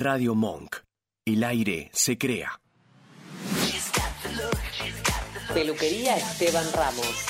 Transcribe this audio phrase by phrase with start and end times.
[0.00, 0.76] Radio Monk.
[1.26, 2.58] El aire se crea.
[5.52, 7.26] Peluquería Esteban Ramos.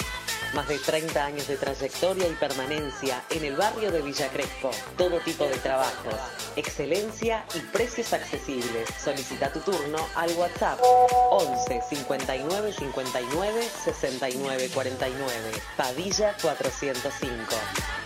[0.54, 4.70] Más de 30 años de trayectoria y permanencia en el barrio de Villa Crespo.
[4.96, 6.14] Todo tipo de trabajos.
[6.54, 8.88] Excelencia y precios accesibles.
[9.02, 10.78] Solicita tu turno al WhatsApp
[11.32, 15.50] 11 59 59 69 49.
[15.76, 17.99] Padilla 405.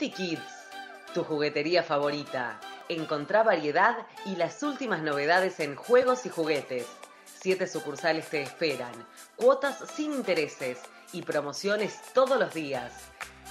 [0.00, 0.70] City Kids,
[1.12, 2.58] tu juguetería favorita.
[2.88, 6.86] Encontrá variedad y las últimas novedades en juegos y juguetes.
[7.26, 8.92] Siete sucursales te esperan,
[9.36, 10.80] cuotas sin intereses
[11.12, 13.10] y promociones todos los días.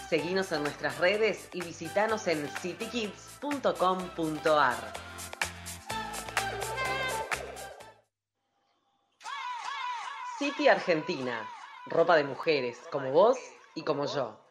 [0.09, 4.93] Seguinos en nuestras redes y visitanos en citykids.com.ar.
[10.39, 11.47] City Argentina,
[11.85, 13.37] ropa de mujeres como vos
[13.75, 14.48] y como yo.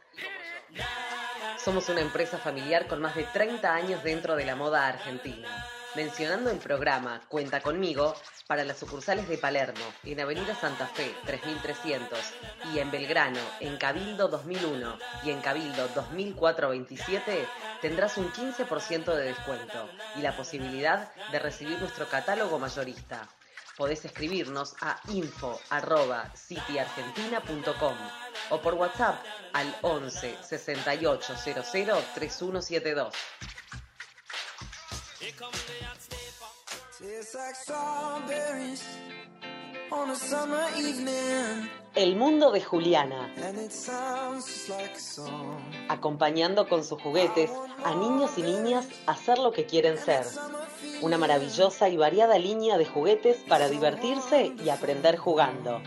[1.69, 5.67] Somos una empresa familiar con más de 30 años dentro de la moda argentina.
[5.95, 8.15] Mencionando el programa Cuenta conmigo
[8.47, 12.19] para las sucursales de Palermo, en Avenida Santa Fe 3300
[12.73, 17.47] y en Belgrano, en Cabildo 2001 y en Cabildo 2427,
[17.83, 23.29] tendrás un 15% de descuento y la posibilidad de recibir nuestro catálogo mayorista.
[23.79, 27.97] Podés escribirnos a info.cityargentina.com
[28.51, 31.63] o por WhatsApp al 11 68 00
[32.15, 33.15] 3172.
[41.95, 43.35] El mundo de Juliana.
[45.89, 47.51] Acompañando con sus juguetes
[47.85, 50.25] a niños y niñas a ser lo que quieren ser.
[51.03, 55.81] Una maravillosa y variada línea de juguetes para divertirse y aprender jugando.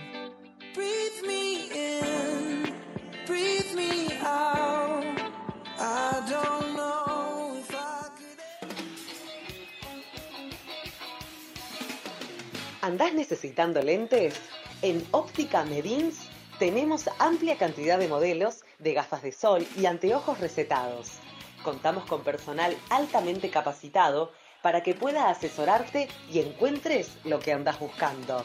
[12.81, 14.33] ¿Andás necesitando lentes?
[14.81, 16.27] En Óptica Medins
[16.57, 21.19] tenemos amplia cantidad de modelos de gafas de sol y anteojos recetados.
[21.63, 24.31] Contamos con personal altamente capacitado
[24.63, 28.43] para que pueda asesorarte y encuentres lo que andás buscando.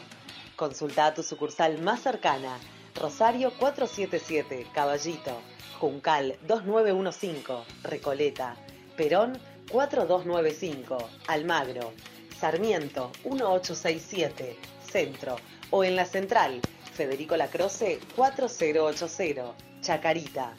[0.55, 2.59] Consulta a tu sucursal más cercana,
[2.93, 5.41] Rosario 477, Caballito,
[5.79, 8.55] Juncal 2915, Recoleta,
[8.95, 9.39] Perón
[9.71, 10.97] 4295,
[11.27, 11.91] Almagro,
[12.39, 14.57] Sarmiento 1867,
[14.91, 15.37] Centro,
[15.71, 16.61] o en la Central,
[16.93, 20.53] Federico Lacroce 4080, Chacarita.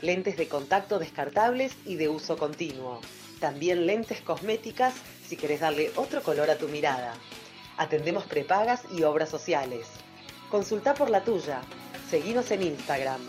[0.00, 3.00] Lentes de contacto descartables y de uso continuo.
[3.40, 4.94] También lentes cosméticas
[5.26, 7.14] si querés darle otro color a tu mirada.
[7.78, 9.88] Atendemos prepagas y obras sociales.
[10.50, 11.62] Consulta por la tuya.
[12.08, 13.20] Seguinos en Instagram.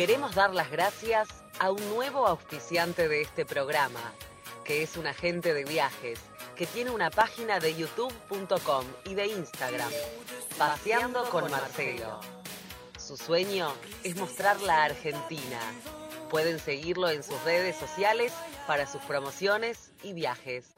[0.00, 1.28] Queremos dar las gracias
[1.58, 4.00] a un nuevo auspiciante de este programa,
[4.64, 6.18] que es un agente de viajes,
[6.56, 9.90] que tiene una página de youtube.com y de Instagram,
[10.56, 12.18] Paseando con Marcelo.
[12.98, 15.60] Su sueño es mostrar la Argentina.
[16.30, 18.32] Pueden seguirlo en sus redes sociales
[18.66, 20.76] para sus promociones y viajes.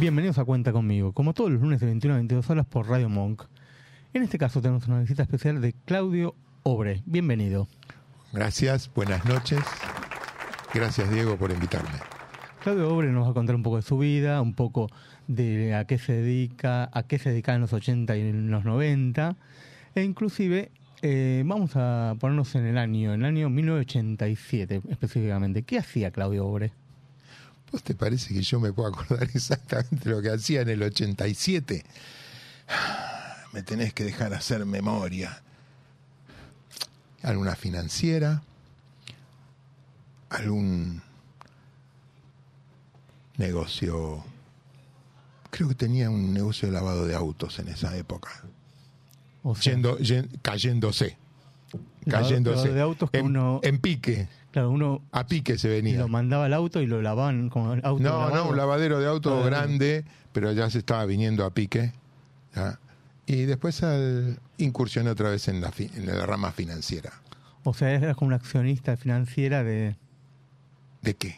[0.00, 3.10] Bienvenidos a Cuenta conmigo, como todos los lunes de 21 a 22 horas por Radio
[3.10, 3.42] Monk.
[4.14, 7.02] En este caso tenemos una visita especial de Claudio Obre.
[7.04, 7.68] Bienvenido.
[8.32, 9.60] Gracias, buenas noches.
[10.72, 11.90] Gracias Diego por invitarme.
[12.62, 14.88] Claudio Obre nos va a contar un poco de su vida, un poco
[15.28, 18.64] de a qué se dedica, a qué se dedicaba en los 80 y en los
[18.64, 19.36] 90,
[19.96, 20.70] e inclusive
[21.02, 25.62] eh, vamos a ponernos en el año, en el año 1987 específicamente.
[25.62, 26.72] ¿Qué hacía Claudio Obre?
[27.72, 31.84] ¿Vos te parece que yo me puedo acordar exactamente lo que hacía en el 87?
[33.52, 35.42] Me tenés que dejar hacer memoria.
[37.22, 38.42] ¿Alguna financiera?
[40.28, 41.02] ¿Algún
[43.36, 44.22] negocio?
[45.50, 48.30] Creo que tenía un negocio de lavado de autos en esa época.
[49.42, 51.16] O sea, Yendo- yen- cayéndose.
[52.08, 52.56] Cayéndose.
[52.56, 54.28] lavado de autos que en, uno- en pique.
[54.52, 55.98] Claro, uno A pique se venía.
[55.98, 58.34] lo mandaba al auto y lo lavaban el auto No, lavado.
[58.44, 61.92] no, un lavadero de auto Ah, grande, pero ya se estaba viniendo a pique.
[62.54, 62.78] ¿ya?
[63.26, 67.12] Y después al- incursioné otra vez en la, fi- en la rama financiera.
[67.64, 69.96] O sea, era como una accionista financiera de,
[71.02, 71.36] ¿De qué?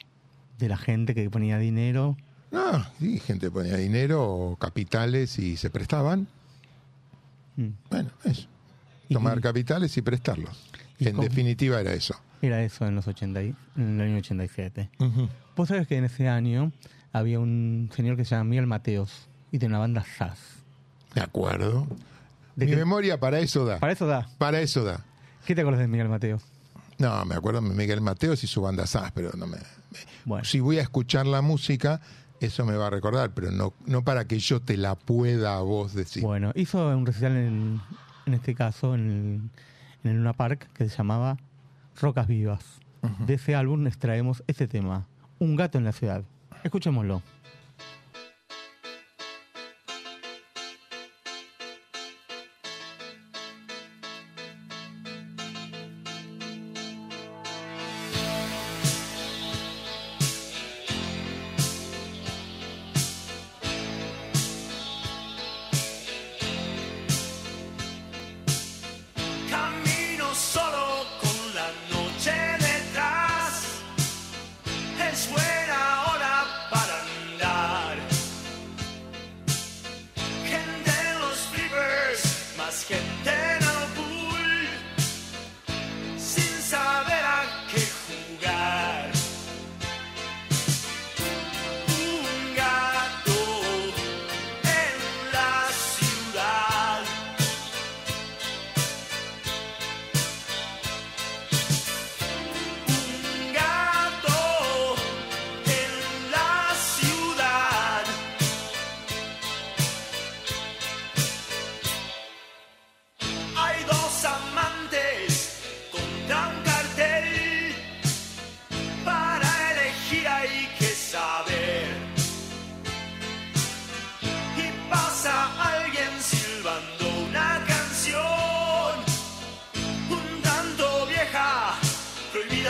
[0.59, 2.17] de la gente que ponía dinero.
[2.51, 6.29] No, sí, gente ponía dinero o capitales y se prestaban.
[7.57, 7.69] Mm.
[7.91, 8.47] Bueno, eso.
[9.09, 10.71] Y- Tomar capitales y prestarlos.
[10.99, 12.15] Y En con- definitiva era eso.
[12.43, 14.91] Era eso en los 80 y- en el año 87.
[14.99, 15.29] Ujú.
[15.57, 16.73] Vos sabés que en ese año
[17.13, 20.39] había un señor que se llama Miguel Mateos y de una banda SAS.
[21.15, 21.87] De acuerdo.
[22.57, 23.79] ¿De Mi qué- memoria para eso da.
[23.79, 24.29] Para eso da.
[24.39, 25.01] Para eso da.
[25.47, 26.43] ¿Qué te acuerdas de Miguel Mateos?
[26.99, 29.63] No, me acuerdo de Miguel Mateos y su banda SAS, pero no me, me-
[30.25, 30.45] Bueno.
[30.45, 32.01] Si voy a escuchar la música,
[32.41, 35.61] eso me va a recordar, pero no, no para que yo te la pueda a
[35.61, 36.23] vos decir.
[36.23, 37.81] Bueno, hizo un recital en,
[38.27, 39.41] en este caso en el,
[40.05, 41.37] en el Luna Park que se llamaba
[42.01, 42.81] Rocas Vivas.
[43.27, 45.09] De ese álbum extraemos este tema,
[45.39, 46.23] Un gato en la ciudad.
[46.63, 47.21] Escuchémoslo.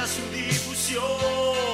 [0.06, 1.71] Su difusión.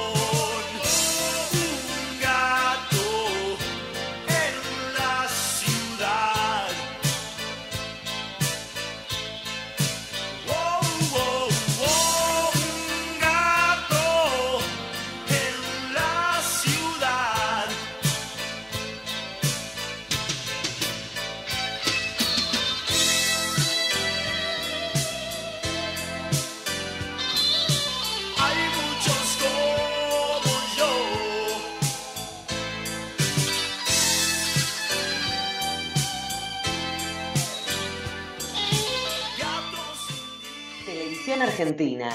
[41.61, 42.09] Argentina.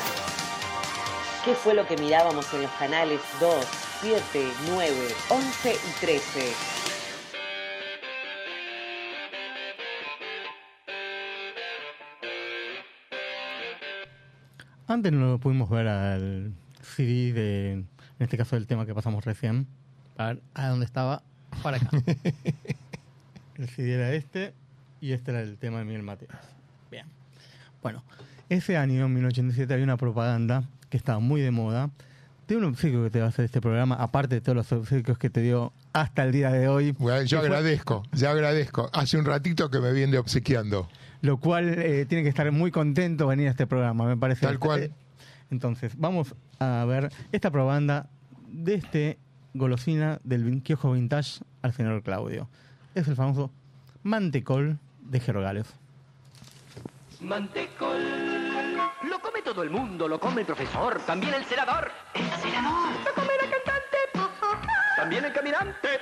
[1.44, 3.67] ¿Qué fue lo que mirábamos en los canales 2,
[4.00, 4.23] 7,
[4.70, 4.91] 9,
[5.29, 6.52] 11 y 13?
[14.87, 17.88] Antes no lo pudimos ver al CD de, en
[18.20, 19.67] este caso del tema que pasamos recién.
[20.17, 21.23] A ver, ¿a dónde estaba?
[21.62, 21.91] Para acá.
[23.56, 24.55] el CD era este
[25.02, 26.32] y este era el tema de Miguel Mateos.
[26.91, 27.05] Bien.
[27.82, 28.02] Bueno,
[28.49, 31.91] ese año, en 1987, había una propaganda que estaba muy de moda
[32.46, 35.17] de un obsequio que te va a hacer este programa, aparte de todos los obsequios
[35.17, 36.93] que te dio hasta el día de hoy.
[36.99, 38.91] Bueno, yo fue- agradezco, yo agradezco.
[38.93, 40.88] Hace un ratito que me viene obsequiando.
[41.23, 44.44] Lo cual eh, tiene que estar muy contento venir a este programa, me parece.
[44.44, 44.93] Tal cual.
[45.50, 48.08] Entonces, vamos a ver esta propaganda
[48.53, 49.19] de este
[49.55, 52.48] golosina del kiosco vintage al señor Claudio.
[52.94, 53.51] Es el famoso
[54.03, 55.67] mantecol de Gerogales.
[57.22, 58.33] Mantecol.
[59.55, 61.89] Todo el mundo, lo come el profesor, también el senador.
[62.13, 62.91] El senador.
[63.05, 63.99] Lo come la cantante.
[64.96, 66.01] También el caminante.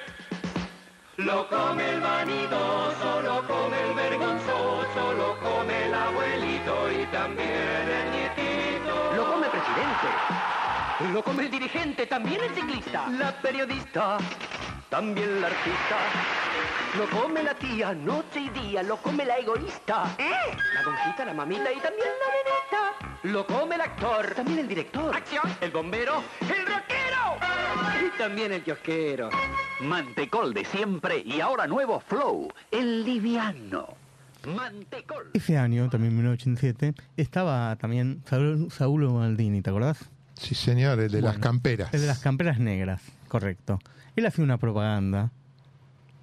[1.18, 8.11] Lo come el vanidoso, lo come el vergonzoso, lo come el abuelito y también el
[8.12, 9.12] nietito.
[9.16, 11.12] Lo come el presidente.
[11.12, 13.06] Lo come el dirigente, también el ciclista.
[13.11, 14.16] La periodista,
[14.88, 15.99] también la artista.
[16.97, 20.04] Lo come la tía noche y día, lo come la egoísta.
[20.75, 22.51] La donjita, la mamita y también la nenita.
[23.24, 25.14] Lo come el actor, también el director.
[25.14, 27.38] Acción, el bombero, el rockero.
[28.04, 29.30] Y también el kiosquero.
[29.80, 33.94] Mantecol de siempre y ahora nuevo Flow, el liviano.
[34.44, 35.30] Mantecol.
[35.34, 39.98] Ese año, también en 1987, estaba también Saúl, Saúl Maldini, ¿te acordás?
[40.34, 41.94] Sí, señor, el de las camperas.
[41.94, 43.78] El de las camperas negras, correcto.
[44.16, 45.30] Él hacía una propaganda.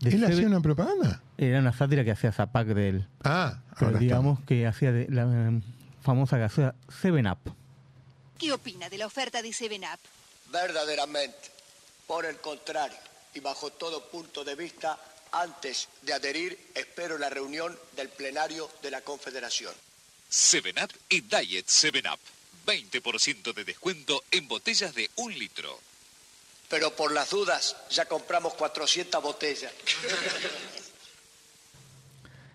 [0.02, 1.22] de ¿Él hacía una propaganda?
[1.38, 3.08] Era una sátira que hacía Zapac de él.
[3.24, 5.26] Ah, Pero ahora digamos que hacía de la
[6.10, 7.38] famosa gaseosa Seven Up.
[8.40, 10.00] ¿Qué opina de la oferta de 7up?
[10.52, 11.52] Verdaderamente,
[12.08, 12.98] por el contrario,
[13.36, 14.98] y bajo todo punto de vista,
[15.32, 19.72] antes de adherir, espero la reunión del plenario de la Confederación.
[20.32, 22.18] 7up y Diet 7up.
[22.66, 25.80] 20% de descuento en botellas de un litro.
[26.70, 29.72] Pero por las dudas, ya compramos 400 botellas.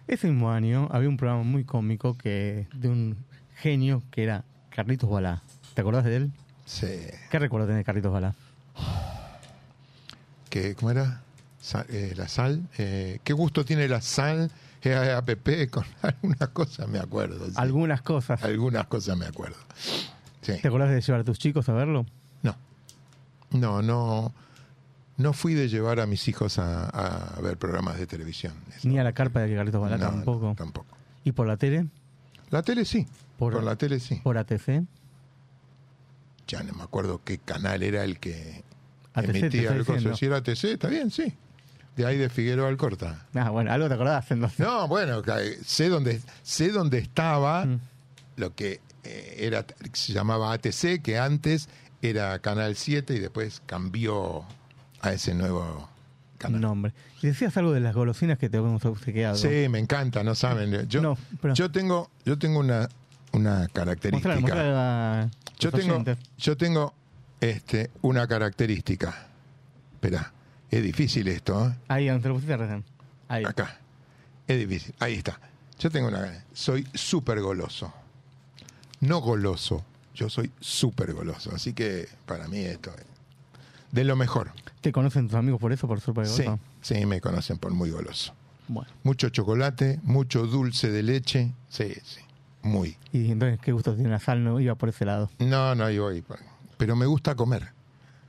[0.08, 3.33] Ese mismo año había un programa muy cómico que de un
[3.64, 5.42] genio que era Carlitos Balá.
[5.72, 6.32] ¿Te acordás de él?
[6.66, 6.86] Sí.
[7.30, 8.34] ¿Qué recuerdo tiene Carlitos Balá?
[10.50, 11.22] que, ¿Cómo era?
[11.88, 12.62] Eh, la sal.
[12.76, 14.50] eh, ¿Qué gusto tiene la sal?
[14.82, 17.46] Eh, APP con algunas cosas me acuerdo.
[17.46, 17.52] sí.
[17.56, 18.42] Algunas cosas.
[18.44, 19.56] Algunas cosas me acuerdo.
[20.42, 20.52] Sí.
[20.60, 22.04] ¿Te acordás de llevar a tus chicos a verlo?
[22.42, 22.54] No.
[23.50, 24.34] No, no.
[25.16, 28.52] No fui de llevar a mis hijos a, a ver programas de televisión.
[28.82, 30.54] Ni a la carpa de Carlitos Balá No, tampoco.
[30.54, 30.94] tampoco.
[31.24, 31.86] ¿Y por la tele?
[32.54, 33.04] La tele sí.
[33.36, 34.20] Por, Por la tele sí.
[34.22, 34.84] ¿Por ATC?
[36.46, 38.62] Ya no me acuerdo qué canal era el que
[39.12, 40.14] ATC, emitía el coso.
[40.14, 41.34] Si era ATC, está bien, sí.
[41.96, 43.26] De ahí de Figueroa Alcorta.
[43.34, 44.60] Ah, bueno, algo te acordás entonces.
[44.60, 45.20] No, bueno,
[45.64, 47.80] sé dónde, sé dónde estaba Mm.
[48.36, 51.68] lo que eh, era se llamaba ATC, que antes
[52.02, 54.44] era Canal 7 y después cambió
[55.00, 55.88] a ese nuevo
[56.50, 56.92] Nombre.
[57.22, 59.36] Y decías algo de las golosinas que te hemos obsequiado.
[59.36, 60.88] Sí, me encanta, no saben.
[60.88, 62.88] Yo, No, pero- yo tengo, yo tengo una,
[63.32, 64.34] una característica.
[64.34, 66.04] A Yo tengo,
[66.38, 66.94] yo tengo
[67.40, 69.28] este, una característica.
[69.94, 70.32] Espera,
[70.70, 71.74] es difícil esto, ¿eh?
[71.88, 72.84] Ahí, donde lo pusiste recién.
[73.28, 73.44] Ahí.
[73.44, 73.78] Acá.
[74.46, 74.94] Es difícil.
[74.98, 75.40] Ahí está.
[75.78, 76.44] Yo tengo una.
[76.52, 77.92] Soy súper goloso.
[79.00, 79.84] No goloso.
[80.14, 81.50] Yo soy súper goloso.
[81.54, 83.04] Así que para mí esto es
[83.94, 84.50] de lo mejor.
[84.80, 86.58] ¿Te conocen tus amigos por eso, por ser Sí, goloso?
[86.82, 88.34] sí, me conocen por muy goloso.
[88.66, 88.90] Bueno.
[89.04, 91.52] Mucho chocolate, mucho dulce de leche.
[91.68, 92.20] Sí, sí.
[92.62, 92.96] Muy.
[93.12, 94.42] Y entonces, ¿qué gusto tiene la sal?
[94.42, 95.30] No iba por ese lado.
[95.38, 96.22] No, no, voy.
[96.22, 96.40] por-
[96.76, 97.68] Pero me gusta comer.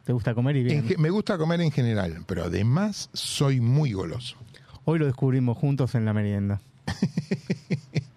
[0.04, 0.86] ¿Te gusta comer y bien?
[0.88, 4.36] En me gusta comer en general, pero además soy muy goloso.
[4.84, 6.62] Hoy lo descubrimos juntos en la merienda.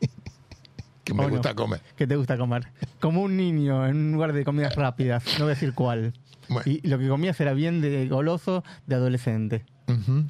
[1.08, 1.30] Que me ¿O no?
[1.30, 1.80] gusta comer.
[1.96, 2.68] ¿Qué te gusta comer?
[3.00, 6.12] Como un niño en un lugar de comidas rápidas, no voy a decir cuál.
[6.50, 6.70] Bueno.
[6.70, 9.64] Y lo que comías era bien de goloso de adolescente.
[9.88, 10.24] Ujú.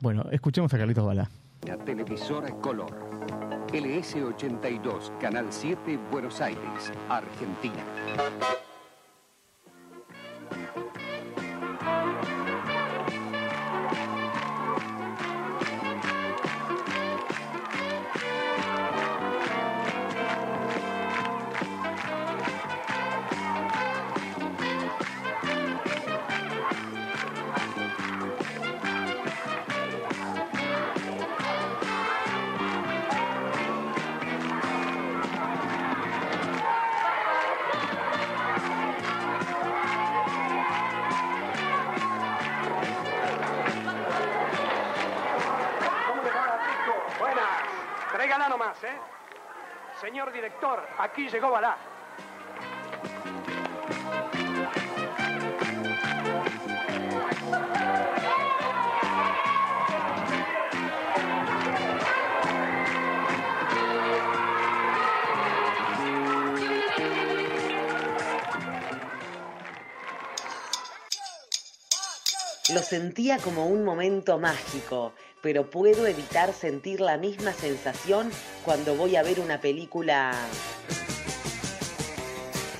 [0.00, 1.30] Bueno, escuchemos a Carlitos Balá.
[1.66, 2.86] La televisora color.
[3.68, 7.84] LS82, Canal 7, Buenos Aires, Argentina.
[51.34, 51.50] Llegó.
[72.72, 75.12] Lo sentía como un momento mágico,
[75.42, 78.30] pero puedo evitar sentir la misma sensación
[78.64, 80.32] cuando voy a ver una película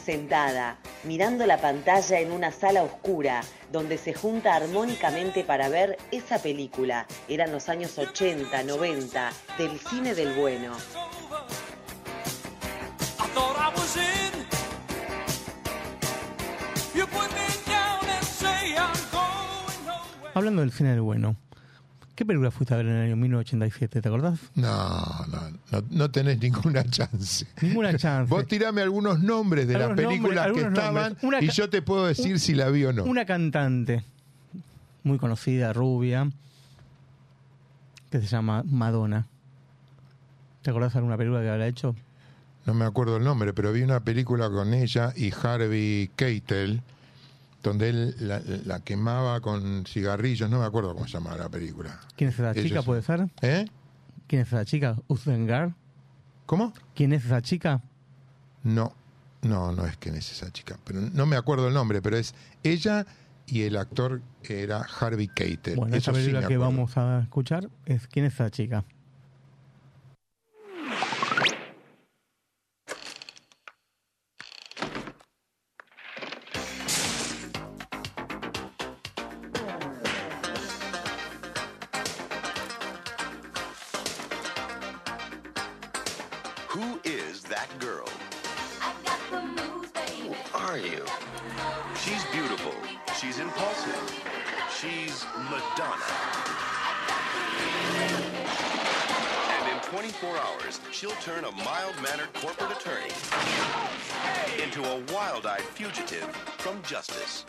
[0.04, 3.42] sentada, mirando la pantalla en una sala oscura,
[3.72, 7.06] donde se junta armónicamente para ver esa película.
[7.28, 10.76] Eran los años 80, 90, del cine del bueno.
[20.34, 21.36] Hablando del cine del bueno,
[22.14, 24.00] ¿qué película fuiste a ver en el año 1987?
[24.00, 24.38] ¿Te acordás?
[24.54, 27.46] No, no, no, no tenés ninguna chance.
[27.60, 28.30] Ninguna chance.
[28.30, 31.16] Vos tirame algunos nombres de las películas nombres, que estaban.
[31.22, 33.04] Una y yo te puedo decir si la vi o no.
[33.04, 34.04] Una cantante
[35.02, 36.30] muy conocida, rubia,
[38.10, 39.26] que se llama Madonna.
[40.62, 41.94] ¿Te acordás de alguna película que habrá hecho?
[42.64, 46.80] No me acuerdo el nombre, pero vi una película con ella y Harvey Keitel,
[47.64, 50.48] donde él la, la quemaba con cigarrillos.
[50.50, 51.98] No me acuerdo cómo se llamaba la película.
[52.14, 53.26] ¿Quién es esa Ellos chica, puede ser?
[53.40, 53.64] ¿Eh?
[54.28, 54.96] ¿Quién es esa chica?
[55.08, 55.74] ¿Uzengar?
[56.46, 56.74] ¿Cómo?
[56.94, 57.82] ¿Quién es esa chica?
[58.62, 58.92] No,
[59.42, 60.78] no, no es que es esa chica.
[60.84, 63.06] Pero no me acuerdo el nombre, pero es ella
[63.46, 65.76] y el actor era Harvey Keitel.
[65.76, 68.84] Bueno, esa sí película me que vamos a escuchar es ¿Quién es esa chica?
[106.14, 107.44] Fugitive from justice.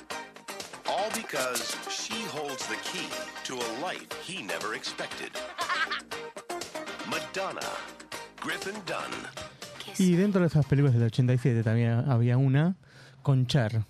[0.87, 3.07] All because she holds the key
[3.45, 5.31] to a life he never expected.
[7.09, 7.61] Madonna.
[8.41, 9.11] Griffin Dunn.
[9.97, 12.75] Y dentro de esas películas del 87 también había una
[13.23, 13.83] con Cher.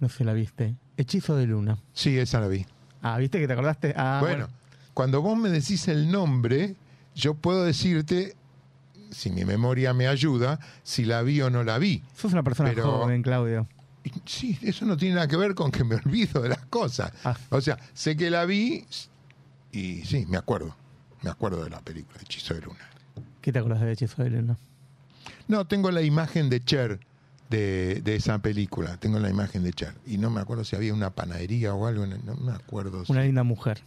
[0.00, 0.74] No sé si la viste.
[0.96, 1.78] Hechizo de Luna.
[1.92, 2.66] Sí, esa la vi.
[3.02, 3.94] Ah, ¿viste que te acordaste?
[3.96, 4.48] Ah, bueno,
[4.94, 6.74] cuando vos me decís el nombre,
[7.14, 8.34] yo puedo decirte,
[9.10, 12.02] si mi memoria me ayuda, si la vi o no la vi.
[12.16, 13.66] Sos una persona Pero- joven, Claudio.
[14.24, 17.12] Sí, eso no tiene nada que ver con que me olvido de las cosas.
[17.24, 17.36] Ah.
[17.50, 18.84] O sea, sé que la vi
[19.72, 20.74] y sí, me acuerdo.
[21.22, 22.80] Me acuerdo de la película Hechizo de Luna.
[23.42, 24.56] ¿Qué te acuerdas de Hechizo de Luna?
[25.48, 26.98] No, tengo la imagen de Cher
[27.50, 28.96] de, de esa película.
[28.96, 29.94] Tengo la imagen de Cher.
[30.06, 32.06] Y no me acuerdo si había una panadería o algo.
[32.06, 33.04] No me acuerdo.
[33.04, 33.82] si- Una linda mujer.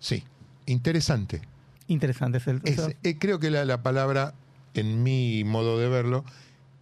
[0.00, 0.24] Sí,
[0.66, 1.42] interesante.
[1.88, 2.38] Interesante.
[2.38, 4.32] Es el, Es- eh, creo que la, la palabra,
[4.74, 6.24] en mi modo de verlo,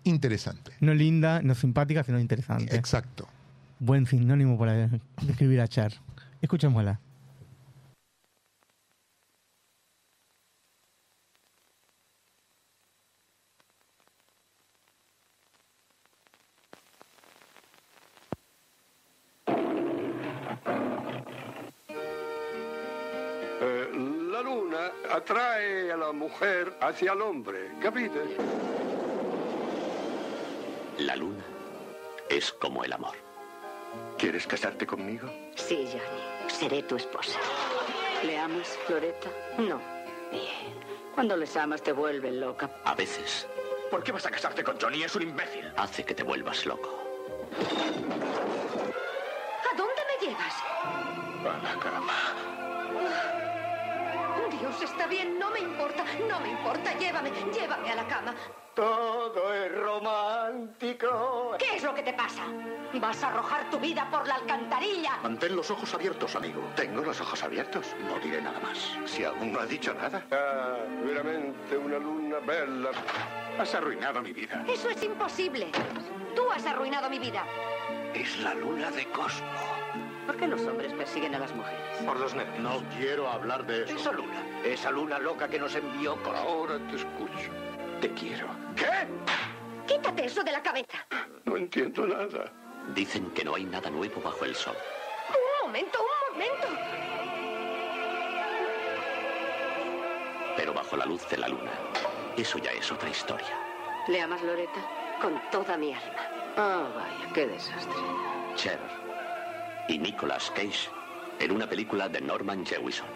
[0.06, 0.72] interesante.
[0.80, 2.74] No linda, no simpática, sino interesante.
[2.76, 3.28] Exacto.
[3.78, 4.88] Buen sinónimo para
[5.22, 5.94] describir a Cher.
[6.40, 7.00] Escuchémosla.
[23.60, 23.88] Eh,
[24.30, 28.85] la luna atrae a la mujer hacia el hombre, ¿capite?
[30.98, 31.44] La luna
[32.30, 33.14] es como el amor.
[34.18, 35.28] ¿Quieres casarte conmigo?
[35.54, 36.50] Sí, Johnny.
[36.50, 37.38] Seré tu esposa.
[38.24, 39.28] ¿Le amas, Floreta?
[39.58, 39.80] No.
[40.30, 40.74] Bien.
[41.14, 42.70] Cuando les amas te vuelven loca.
[42.84, 43.46] A veces
[43.90, 45.02] ¿Por qué vas a casarte con Johnny?
[45.04, 45.72] Es un imbécil.
[45.76, 46.88] hace que te vuelvas loco.
[49.62, 50.54] ¿A dónde me llevas?
[51.44, 52.12] A la cama.
[54.60, 56.98] Dios, está bien, no me importa, no me importa.
[56.98, 58.34] Llévame, llévame a la cama.
[58.76, 61.56] Todo es romántico.
[61.58, 62.42] ¿Qué es lo que te pasa?
[62.92, 65.16] ¿Vas a arrojar tu vida por la alcantarilla?
[65.22, 66.60] Mantén los ojos abiertos, amigo.
[66.76, 67.96] Tengo los ojos abiertos.
[68.06, 68.98] No diré nada más.
[69.06, 70.22] Si aún no ha dicho nada.
[70.30, 72.90] Ah, veramente una luna bella.
[73.58, 74.62] Has arruinado mi vida.
[74.68, 75.72] Eso es imposible.
[76.34, 77.44] Tú has arruinado mi vida.
[78.12, 79.48] Es la luna de Cosmo.
[80.26, 81.80] ¿Por qué los hombres persiguen a las mujeres?
[82.04, 82.58] Por los nervios.
[82.58, 83.96] No quiero hablar de eso.
[83.96, 84.42] Esa luna.
[84.64, 86.36] Esa luna loca que nos envió con...
[86.36, 87.50] Ahora te escucho.
[88.06, 88.46] Te quiero.
[88.76, 88.86] ¿Qué?
[89.84, 91.04] Quítate eso de la cabeza.
[91.44, 92.52] No entiendo nada.
[92.94, 94.76] Dicen que no hay nada nuevo bajo el sol.
[95.28, 96.68] Un momento, un momento.
[100.56, 101.72] Pero bajo la luz de la luna,
[102.36, 103.58] eso ya es otra historia.
[104.06, 104.80] ¿Le amas, Loreta?
[105.20, 106.30] Con toda mi alma.
[106.56, 108.02] Ah, vaya, qué desastre.
[108.54, 108.78] Cher
[109.88, 110.88] y Nicolas Cage
[111.40, 113.08] en una película de Norman Jewison.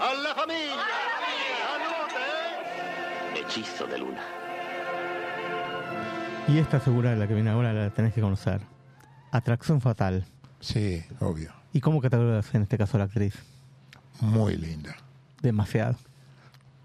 [0.00, 0.86] ¡A la familia!
[3.36, 4.22] Hechizo de luna.
[6.48, 8.60] Y esta figura, la que viene ahora, la tenés que conocer.
[9.30, 10.24] Atracción fatal.
[10.58, 11.52] Sí, obvio.
[11.72, 13.34] ¿Y cómo catalogas en este caso a la actriz?
[14.20, 14.96] Muy linda.
[15.40, 15.96] Demasiado.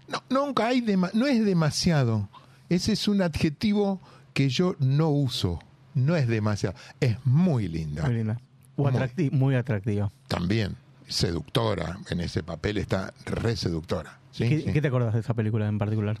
[0.08, 2.28] No, nunca hay dema- no es demasiado.
[2.68, 4.00] Ese es un adjetivo
[4.32, 5.58] que yo no uso.
[5.94, 6.76] No es demasiado.
[7.00, 8.04] Es muy linda.
[8.04, 8.40] Muy linda.
[8.76, 8.92] O Muy.
[8.92, 10.10] atracti- muy atractiva.
[10.28, 10.76] También
[11.08, 11.98] seductora.
[12.10, 14.20] En ese papel está re seductora.
[14.30, 14.48] ¿sí?
[14.48, 14.72] ¿Qué, Sí.
[14.72, 16.20] qué te acordás de esa película en particular?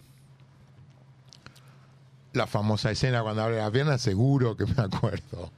[2.36, 5.50] La famosa escena cuando abre la pierna, seguro que me acuerdo.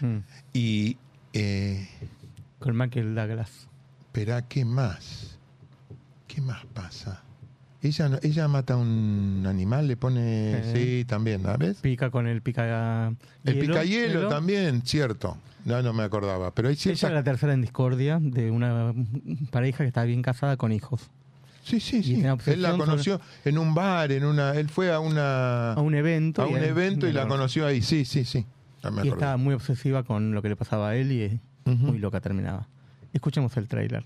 [0.00, 0.16] Mm.
[0.54, 0.96] Y.
[1.34, 1.86] Eh,
[2.58, 3.68] Con Michael Douglas.
[4.06, 5.36] Espera, ¿qué más?
[6.26, 7.22] ¿Qué más pasa?
[7.82, 10.52] Ella, ella mata a un animal, le pone.
[10.58, 10.72] Eh.
[10.74, 11.76] Sí, también, ¿sabes?
[11.76, 13.08] Pica con el pica
[13.44, 14.28] El hielo, picayelo hielo.
[14.28, 15.36] también, cierto.
[15.64, 16.52] No, no me acordaba.
[16.54, 18.94] Pero hay Ella cierta- era la tercera en discordia de una
[19.50, 21.02] pareja que estaba bien casada con hijos.
[21.68, 22.14] Sí, sí, sí.
[22.46, 24.52] Él la sobre- conoció en un bar, en una.
[24.52, 25.72] Él fue a una.
[25.74, 26.42] A un evento.
[26.42, 27.62] a y un ahí- evento y la conoció.
[27.62, 27.82] conoció ahí.
[27.82, 28.46] Sí, sí, sí.
[28.92, 31.98] Me y estaba muy obsesiva con lo que le pasaba a él y eh, muy
[31.98, 32.68] loca terminaba.
[33.12, 34.04] Escuchemos el tráiler.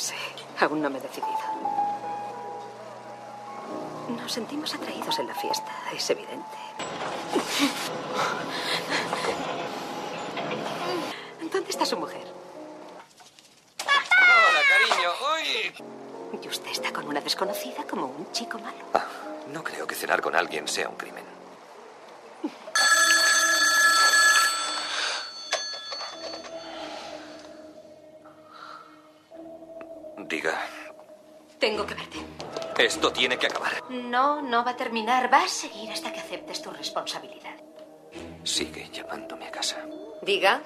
[0.00, 0.16] sé,
[0.58, 1.30] aún no me he decidido.
[4.08, 6.58] Nos sentimos atraídos en la fiesta, es evidente.
[11.52, 12.26] ¿Dónde está su mujer?
[13.84, 15.10] Hola, cariño.
[15.36, 16.40] Uy.
[16.42, 18.84] Y usted está con una desconocida como un chico malo.
[18.94, 19.04] Ah,
[19.52, 21.39] no creo que cenar con alguien sea un crimen.
[31.60, 32.18] Tengo que verte.
[32.78, 33.72] esto tiene que acabar.
[33.90, 35.30] No, no va a terminar.
[35.30, 37.54] Va a seguir hasta que aceptes tu responsabilidad.
[38.42, 39.76] Sigue llamándome a casa.
[40.22, 40.62] Diga.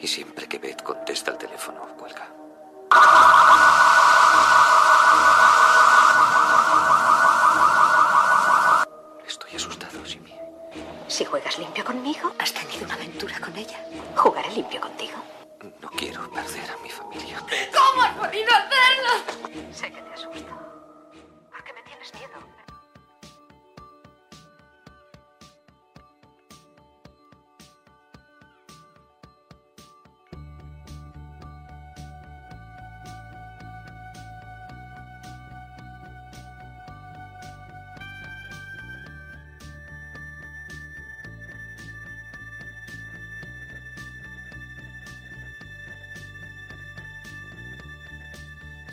[0.00, 2.32] Y siempre que Beth contesta el teléfono, cuelga.
[9.26, 10.32] Estoy asustado, Jimmy.
[11.08, 13.84] Si juegas limpio conmigo, has tenido una aventura con ella.
[14.16, 15.16] Jugaré limpio contigo.
[15.80, 17.40] No quiero perder a mi familia.
[17.40, 19.72] ¿Cómo has podido hacerlo?
[19.72, 20.65] Sé que te asusto.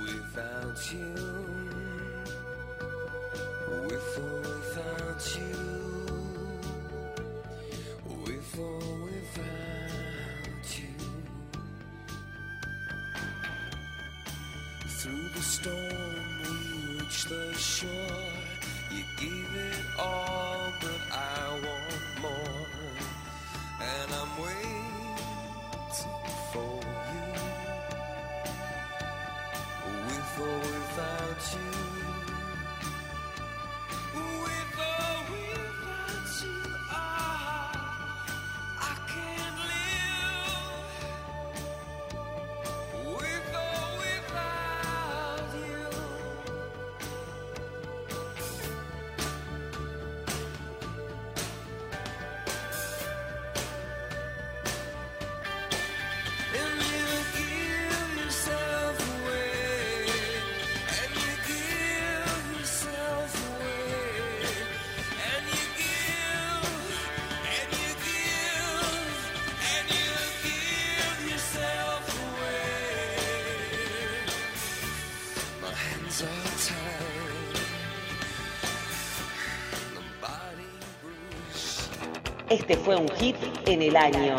[0.00, 1.14] without you.
[3.86, 5.56] With or without you.
[8.24, 10.94] With or without you.
[14.98, 16.54] Through the storm, we
[16.98, 18.32] reach the shore.
[18.90, 22.66] You gave it all, but I want more.
[23.80, 24.81] And I'm waiting
[31.50, 31.81] to
[82.52, 84.36] Este fue un hit en el año.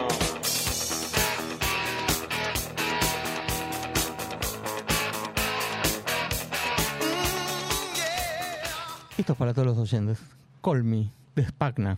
[9.17, 10.19] Esto es para todos los oyentes.
[10.61, 11.97] Call Me, de Spagna.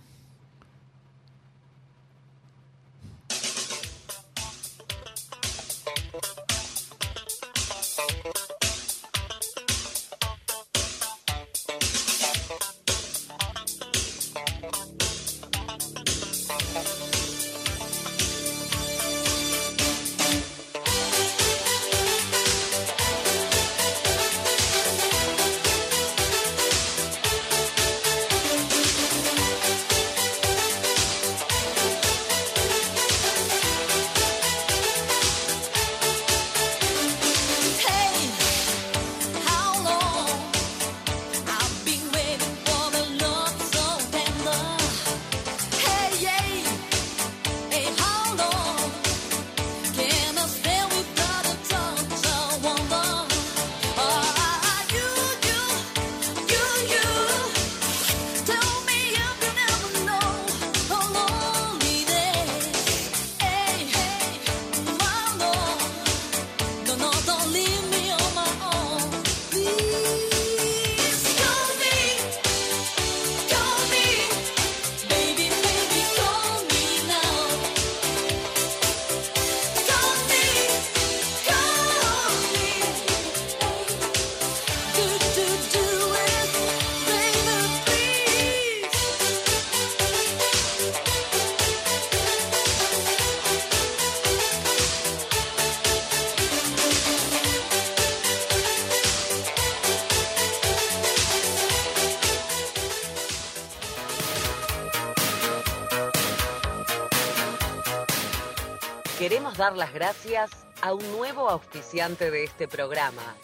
[109.58, 113.38] Dar las gracias a un nuevo auspiciante de este programa,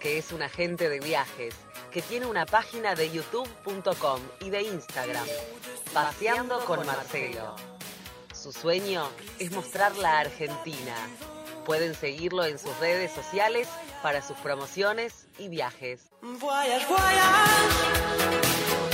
[0.00, 1.54] que es un agente de viajes
[1.92, 5.26] que tiene una página de youtube.com y de Instagram,
[5.92, 7.54] Paseando con Marcelo.
[8.32, 10.94] Su sueño es mostrar la Argentina.
[11.66, 13.68] Pueden seguirlo en sus redes sociales
[14.02, 16.00] para sus promociones y viajes.
[16.22, 18.87] Voyage, voyage.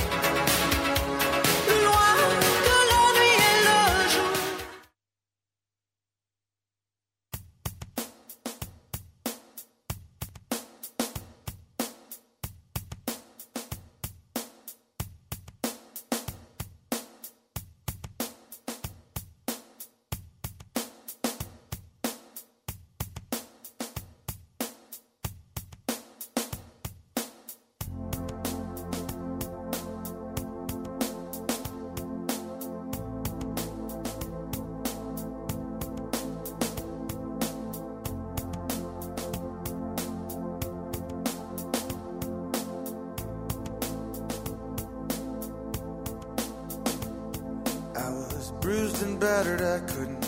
[49.19, 50.21] Battered, I couldn't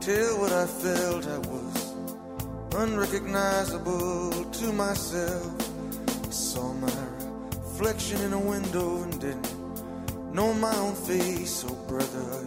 [0.00, 1.26] tell what I felt.
[1.26, 1.94] I was
[2.74, 5.52] unrecognizable to myself.
[6.26, 6.92] I saw my
[7.50, 11.64] reflection in a window and didn't know my own face.
[11.68, 12.46] Oh, brother,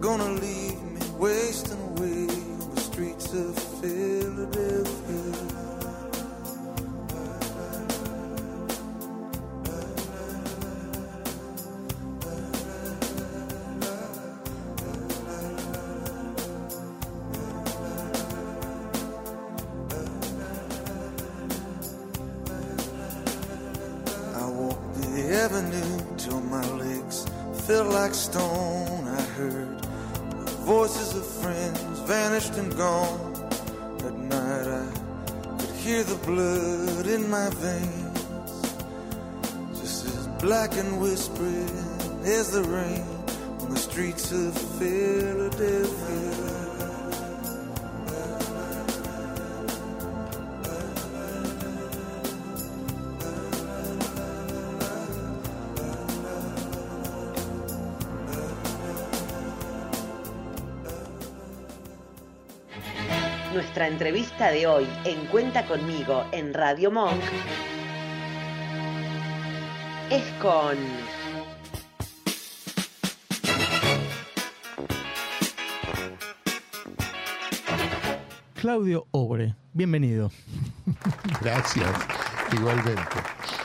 [0.00, 2.28] gonna leave me wasting away
[2.62, 3.65] on the streets of
[40.46, 41.68] black and whispering
[42.22, 43.02] as the rain
[43.62, 45.88] on the streets of Philadelphia.
[63.52, 67.24] Nuestra entrevista de hoy en Cuenta conmigo en Radio Monk
[70.46, 70.76] con
[78.54, 80.30] Claudio Obre, bienvenido.
[81.40, 81.90] Gracias,
[82.52, 83.02] igualmente.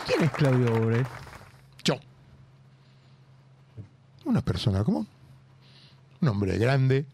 [0.08, 1.06] ¿Quién es Claudio Obre?
[1.84, 2.00] Yo.
[4.26, 5.08] Una persona común.
[6.20, 7.06] Un hombre grande,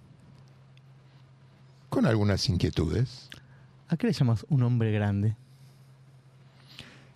[1.89, 3.29] con algunas inquietudes.
[3.89, 5.35] ¿A qué le llamas un hombre grande?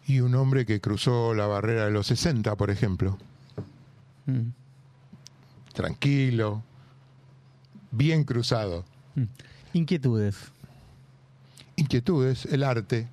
[0.08, 3.18] Y un hombre que cruzó la barrera de los 60, por ejemplo.
[4.26, 4.50] Mm.
[5.74, 6.64] Tranquilo,
[7.92, 8.86] bien cruzado.
[9.74, 10.36] Inquietudes.
[11.76, 13.08] Inquietudes, el arte.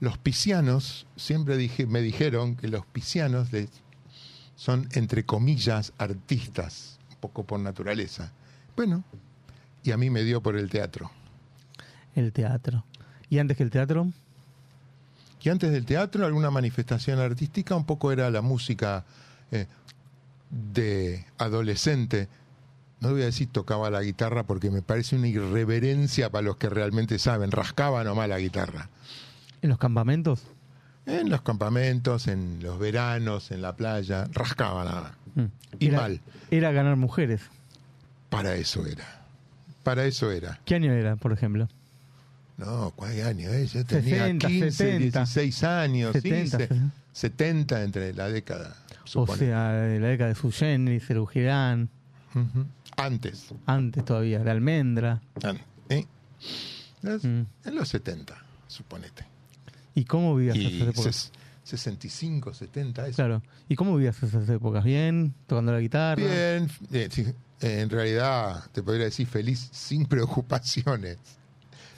[0.00, 3.68] Los piscianos, siempre dije, me dijeron que los piscianos de-
[4.56, 8.32] son, entre comillas, artistas, un poco por naturaleza.
[8.76, 9.04] Bueno,
[9.82, 11.10] y a mí me dio por el teatro.
[12.14, 12.84] El teatro.
[13.28, 14.10] ¿Y antes que el teatro?
[15.42, 19.04] Y antes del teatro, alguna manifestación artística, un poco era la música
[19.50, 19.66] eh,
[20.50, 22.28] de adolescente.
[23.00, 26.68] No voy a decir tocaba la guitarra porque me parece una irreverencia para los que
[26.68, 27.50] realmente saben.
[27.50, 28.90] Rascaba nomás la guitarra.
[29.62, 30.42] ¿En los campamentos?
[31.06, 35.14] En los campamentos, en los veranos, en la playa, rascaba nada.
[35.34, 35.44] Mm.
[35.78, 36.20] Y Era- mal.
[36.50, 37.40] Era ganar mujeres.
[38.28, 39.22] Para eso era.
[39.82, 40.60] Para eso era.
[40.66, 41.68] ¿Qué año era, por ejemplo?
[42.60, 43.50] No, ¿cuál año?
[43.50, 43.66] eh?
[43.66, 45.18] Yo tenía 60, 15, 70.
[45.20, 46.80] 16 años, sí, 70, se- sí.
[47.12, 48.76] 70 entre la década.
[49.04, 49.38] O supone.
[49.38, 51.88] sea, de la década de Suyeni, Cerú Girán,
[52.34, 52.66] Ujú.
[52.96, 53.46] Antes.
[53.66, 55.20] antes todavía, de Almendra.
[55.42, 55.54] Ah,
[55.88, 56.06] ¿eh?
[57.02, 57.42] Los- Mm.
[57.64, 58.36] En los 70,
[58.68, 59.24] suponete.
[59.94, 61.06] ¿Y cómo vivías Y esas épocas?
[61.06, 61.30] ses-
[61.64, 63.16] 65, 70, eso.
[63.16, 63.42] Claro.
[63.68, 64.84] ¿Y cómo vivías esas épocas?
[64.84, 65.34] ¿Bien?
[65.46, 66.16] ¿Tocando la guitarra?
[66.22, 67.26] Bien, eh, sí,
[67.60, 71.18] en realidad te podría decir feliz sin preocupaciones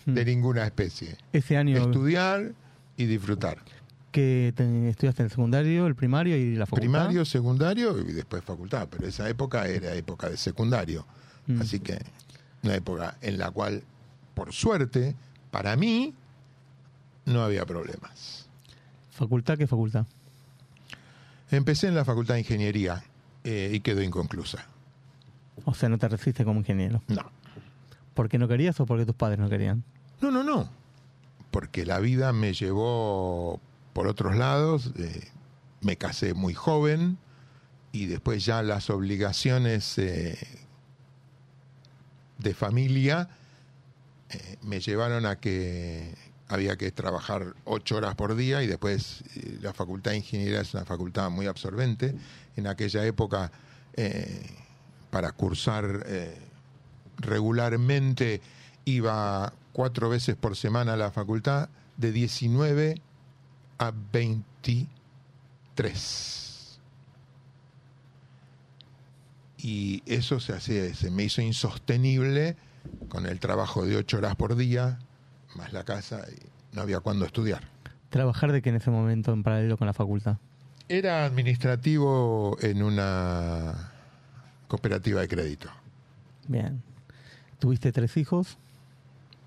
[0.07, 1.17] de ninguna especie.
[1.33, 2.53] Ese año Estudiar
[2.97, 3.59] y disfrutar.
[4.11, 6.81] que te- estudiaste en el secundario, el primario y la facultad.
[6.83, 11.07] Primario, secundario y después facultad, pero esa época era época de secundario.
[11.47, 11.61] Mm.
[11.63, 11.99] Así que
[12.63, 13.83] una época en la cual,
[14.35, 15.15] por suerte,
[15.51, 16.15] para mí,
[17.25, 18.47] no había problemas.
[19.13, 20.07] ¿Facultad qué facultad?
[21.51, 23.03] Empecé en la Facultad de Ingeniería
[23.45, 24.65] eh, y quedó inconclusa.
[25.65, 27.03] O sea, no te recibiste como ingeniero.
[27.09, 27.31] No.
[28.15, 29.85] ¿Porque no querías o porque tus padres no querían?
[30.23, 30.69] No, no, no.
[31.51, 33.61] Porque la vida me llevó
[33.93, 34.93] por otros lados.
[34.97, 35.29] eh,
[35.81, 37.19] me casé muy joven
[37.91, 40.39] y después ya las obligaciones eh,
[42.39, 43.29] de familia
[44.31, 46.15] eh, me llevaron a que
[46.47, 49.25] había que trabajar ocho horas por día y después
[49.61, 52.15] la facultad de ingeniería es una facultad muy absorbente.
[52.57, 53.51] En aquella época,
[55.11, 56.07] para cursar
[57.19, 58.41] regularmente,
[58.85, 63.01] iba cuatro veces por semana a la facultad, de 19
[63.79, 66.81] a 23.
[69.59, 72.57] Y eso se, hacía, se me hizo insostenible
[73.09, 74.99] con el trabajo de ocho horas por día,
[75.55, 77.63] más la casa, y no había cuándo estudiar.
[78.11, 80.37] ¿Trabajar de qué en ese momento en paralelo con la facultad?
[80.89, 83.93] Era administrativo en una
[84.69, 85.71] cooperativa de crédito.
[86.49, 86.83] Bien.
[87.59, 88.59] ¿Tuviste tres hijos?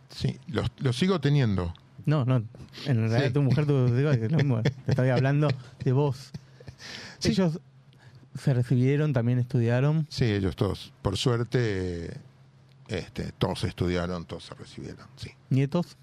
[0.10, 1.74] Sí, los, los sigo teniendo.
[2.06, 2.44] No, no.
[2.86, 3.34] En realidad Sí.
[3.34, 4.62] tu mujer, tu, digo, es lo mismo.
[4.62, 5.48] te estaba hablando
[5.84, 6.32] de vos.
[7.24, 7.60] Ellos
[8.38, 10.06] se recibieron, también estudiaron.
[10.10, 10.94] Sí, ellos todos.
[11.02, 12.12] Por suerte,
[12.88, 15.08] este, todos estudiaron, todos se recibieron.
[15.15, 15.32] Sí.
[15.50, 15.98] ¿Nietos?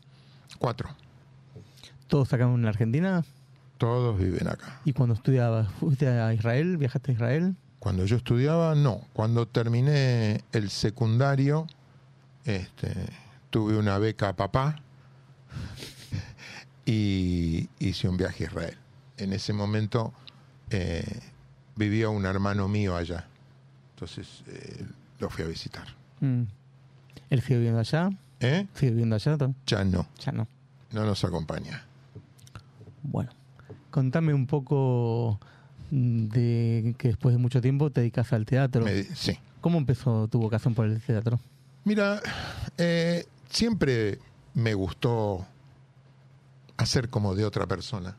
[0.58, 0.88] Cuatro.
[2.08, 3.24] ¿Todos acá en la Argentina?
[3.78, 4.80] Todos viven acá.
[4.84, 5.68] ¿Y cuando estudiabas?
[5.80, 6.76] ¿Fuiste a Israel?
[6.76, 7.54] ¿Viajaste a Israel?
[7.78, 9.00] Cuando yo estudiaba, no.
[9.12, 11.66] Cuando terminé el secundario,
[12.44, 12.92] este,
[13.52, 14.76] tuve una beca a papá
[16.86, 18.78] y hice un viaje a Israel.
[19.18, 20.12] En ese momento
[20.70, 21.04] eh,
[21.76, 23.26] vivía un hermano mío allá.
[23.94, 24.84] Entonces eh,
[25.20, 25.86] lo fui a visitar.
[26.20, 26.42] Mm.
[27.30, 28.10] ¿Él sigue viviendo allá?
[28.40, 28.66] ¿Eh?
[28.74, 29.36] ¿Sigue viviendo allá?
[29.66, 30.08] Ya no.
[30.18, 30.48] Ya no.
[30.90, 31.84] No nos acompaña.
[33.02, 33.30] Bueno,
[33.90, 35.38] contame un poco
[35.90, 38.82] de que después de mucho tiempo te dedicas al teatro.
[38.84, 39.38] Me- sí.
[39.60, 41.38] ¿Cómo empezó tu vocación por el teatro?
[41.84, 42.20] Mira,
[42.78, 44.18] eh, siempre
[44.54, 45.46] me gustó
[46.76, 48.16] hacer como de otra persona.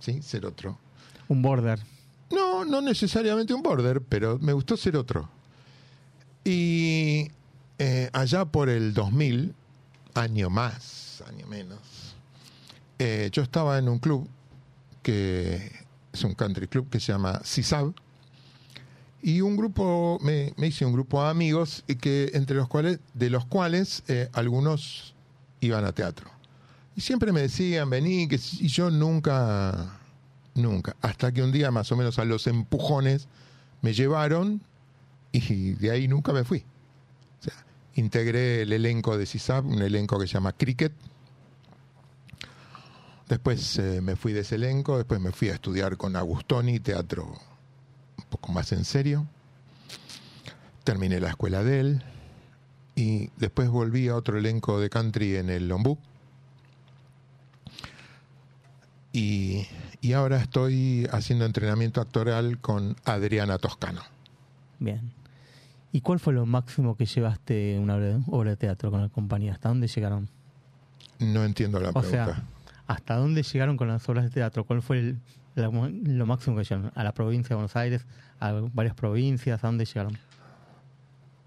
[0.00, 0.20] ¿Sí?
[0.22, 0.78] Ser otro.
[1.28, 1.80] Un border.
[2.30, 5.28] No, no necesariamente un border, pero me gustó ser otro.
[6.44, 7.30] Y
[7.78, 9.54] eh, allá por el 2000,
[10.14, 11.78] año más, año menos,
[12.98, 14.28] eh, yo estaba en un club
[15.02, 15.72] que
[16.12, 17.94] es un country club que se llama CISAB.
[19.26, 23.28] Y un grupo, me, me hice un grupo de amigos que, entre los cuales, de
[23.28, 25.16] los cuales eh, algunos
[25.58, 26.30] iban a teatro.
[26.94, 29.98] Y siempre me decían, vení, que y yo nunca,
[30.54, 30.94] nunca.
[31.02, 33.26] Hasta que un día, más o menos a los empujones,
[33.82, 34.62] me llevaron
[35.32, 36.64] y de ahí nunca me fui.
[37.40, 40.92] O sea, integré el elenco de CISAP, un elenco que se llama Cricket.
[43.28, 47.55] Después eh, me fui de ese elenco, después me fui a estudiar con Agustoni, teatro
[48.36, 49.26] poco más en serio.
[50.84, 52.02] Terminé la escuela de él
[52.94, 55.98] y después volví a otro elenco de country en el Lombú.
[59.12, 59.66] Y,
[60.02, 64.02] y ahora estoy haciendo entrenamiento actoral con Adriana Toscano.
[64.78, 65.10] Bien.
[65.92, 67.96] ¿Y cuál fue lo máximo que llevaste una
[68.26, 69.52] obra de teatro con la compañía?
[69.54, 70.28] ¿Hasta dónde llegaron?
[71.18, 72.26] No entiendo la O pregunta.
[72.26, 72.42] sea,
[72.86, 74.64] ¿hasta dónde llegaron con las obras de teatro?
[74.64, 75.18] ¿Cuál fue el-
[75.56, 76.92] lo máximo que llegaron?
[76.94, 78.06] ¿A la provincia de Buenos Aires?
[78.40, 79.62] ¿A varias provincias?
[79.64, 80.18] ¿A dónde llegaron?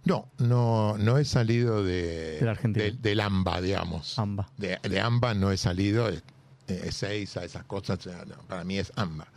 [0.05, 2.85] No, no, no he salido de, De la Argentina.
[2.85, 4.17] de- del AMBA, digamos.
[4.17, 4.49] AMBA.
[4.57, 6.23] De, de AMBA no he salido, es,
[6.67, 9.27] es seis a esas cosas, no, para mí es AMBA.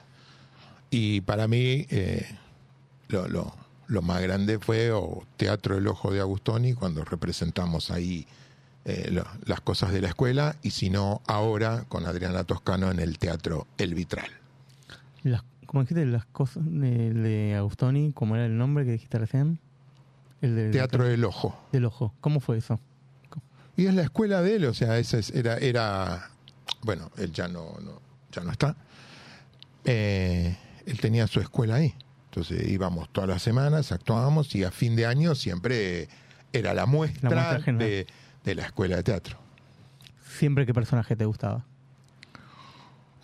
[0.91, 2.27] Y para mí eh,
[3.09, 3.55] lo, lo,
[3.89, 8.27] lo más grande fue o Teatro El Ojo de Agustoni, cuando representamos ahí
[8.85, 13.01] eh, lo- las cosas de la escuela, y si no, ahora con Adriana Toscano en
[13.01, 14.31] el Teatro El Vitral.
[15.23, 18.13] Las, ¿Cómo dijiste las cosas de, de Agustoni?
[18.13, 19.59] ¿Cómo era el nombre que dijiste recién?
[20.41, 21.57] El de- Teatro El Ojo.
[21.73, 22.13] Del Ojo.
[22.21, 22.81] ¿Cómo fue eso?
[23.77, 26.29] Y es la escuela de él, o sea, esa es- era, era,
[26.83, 28.01] bueno, él ya no, no-
[28.31, 28.77] ya no está.
[29.85, 30.57] Eh,
[30.87, 31.95] él tenía su escuela ahí.
[32.27, 36.09] Entonces íbamos todas las semanas, actuábamos y a fin de año siempre
[36.53, 37.89] era la muestra, La muestra general.
[37.89, 38.07] de,
[38.45, 39.39] de la escuela de teatro.
[40.39, 41.65] ¿Siempre qué personaje te gustaba?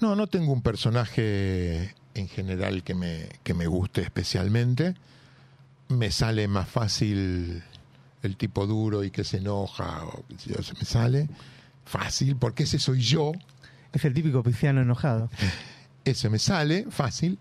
[0.01, 4.95] No, no tengo un personaje en general que me, que me guste especialmente.
[5.89, 7.63] Me sale más fácil
[8.23, 11.29] el tipo duro y que se enoja, o yo, se me sale
[11.85, 13.33] fácil, porque ese soy yo.
[13.93, 15.31] Es el típico pisciano enojado.
[16.05, 17.39] Ese me sale fácil.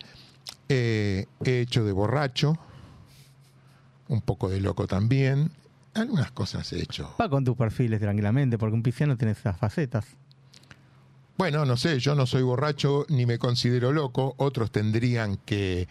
[0.68, 2.58] Eh, he hecho de borracho,
[4.10, 5.52] un poco de loco también.
[5.94, 7.16] Algunas cosas he hecho.
[7.20, 10.06] Va con tus perfiles tranquilamente, porque un pisciano tiene esas facetas.
[11.38, 14.34] Bueno, no sé, yo no soy borracho ni me considero loco.
[14.38, 15.88] Otros tendrían que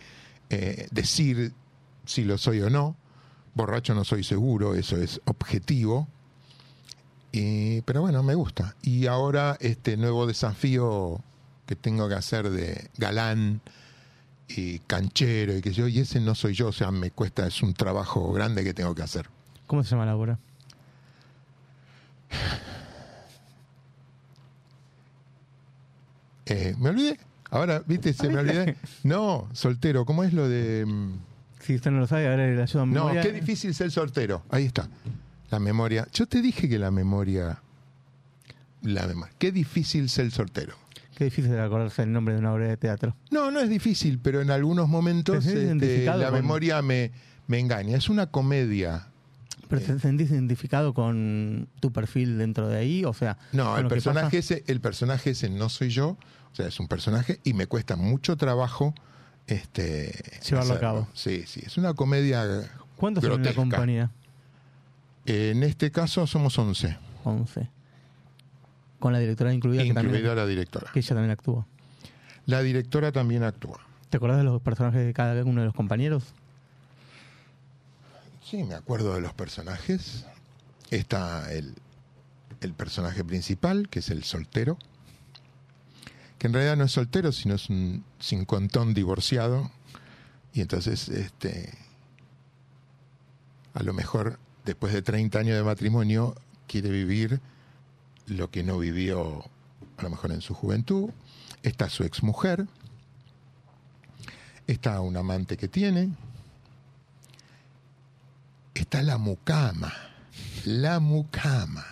[0.51, 1.53] eh, decir
[2.05, 2.97] si lo soy o no.
[3.55, 6.09] Borracho no soy seguro, eso es objetivo.
[7.31, 8.75] Y, pero bueno, me gusta.
[8.83, 11.21] Y ahora este nuevo desafío
[11.65, 13.61] que tengo que hacer de galán
[14.49, 17.63] y canchero y que yo, y ese no soy yo, o sea, me cuesta, es
[17.63, 19.29] un trabajo grande que tengo que hacer.
[19.67, 20.39] ¿Cómo se llama la obra?
[26.47, 27.19] Eh, me olvidé.
[27.51, 28.77] Ahora, viste, se me olvidé.
[29.05, 30.85] No, soltero, ¿cómo es lo de...?
[30.87, 31.13] mm,
[31.61, 33.23] Si usted no lo sabe, ahora le ayuda a No, memoria.
[33.23, 34.43] qué difícil ser soltero.
[34.51, 34.89] Ahí está.
[35.51, 36.07] La memoria.
[36.13, 37.61] Yo te dije que la memoria...
[38.83, 39.33] La memoria.
[39.39, 40.75] Qué difícil ser soltero.
[41.17, 43.17] Qué difícil de acordarse el nombre de una obra de teatro.
[43.31, 47.11] No, no es difícil, pero en algunos momentos ¿Te sentís este, la con- memoria me,
[47.47, 47.97] me engaña.
[47.97, 49.07] Es una comedia.
[49.69, 53.05] ¿Pero te sentís identificado con tu perfil dentro de ahí?
[53.05, 56.17] O sea, No, el que personaje, ese, el personaje ese no soy yo.
[56.53, 58.95] O sea, es un personaje y me cuesta mucho trabajo
[59.47, 61.09] este, Llevarlo a cabo.
[61.15, 61.63] Sí, sí.
[61.65, 64.11] Es una comedia ¿Cuántos son en la compañía?
[65.27, 66.97] En este caso somos 11.
[67.25, 67.71] 11.
[68.99, 69.83] Con la directora incluida.
[69.83, 70.91] que Incluida también, la directora.
[70.93, 71.67] Que ella también actúa.
[72.47, 73.81] La directora también actúa.
[74.09, 76.35] ¿Te acordás de los personajes de cada uno de los compañeros?
[78.49, 80.25] Sí, me acuerdo de los personajes.
[80.91, 81.75] Está el,
[82.61, 84.79] el personaje principal, que es el soltero,
[86.39, 89.73] que en realidad no es soltero, sino es un cincuentón divorciado.
[90.53, 91.77] Y entonces, este,
[93.75, 96.37] a lo mejor después de 30 años de matrimonio,
[96.69, 97.41] quiere vivir
[98.29, 99.43] lo que no vivió
[99.97, 101.11] a lo mejor en su juventud.
[101.65, 102.69] Está su exmujer,
[104.69, 106.13] está un amante que tiene,
[108.81, 109.93] está la mucama.
[110.65, 111.85] La mucama.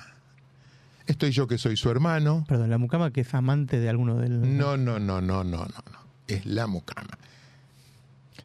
[1.07, 2.45] Estoy yo que soy su hermano.
[2.49, 4.57] Perdón, la mucama que es amante de alguno del.
[4.57, 5.99] No, no, no, no, no, no, no.
[6.27, 7.19] Es la mucama.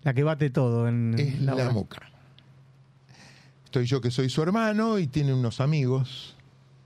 [0.03, 1.69] La que bate todo en Es la, obra.
[1.71, 2.07] mucama.
[3.65, 6.35] Estoy yo que soy su hermano y tiene unos amigos.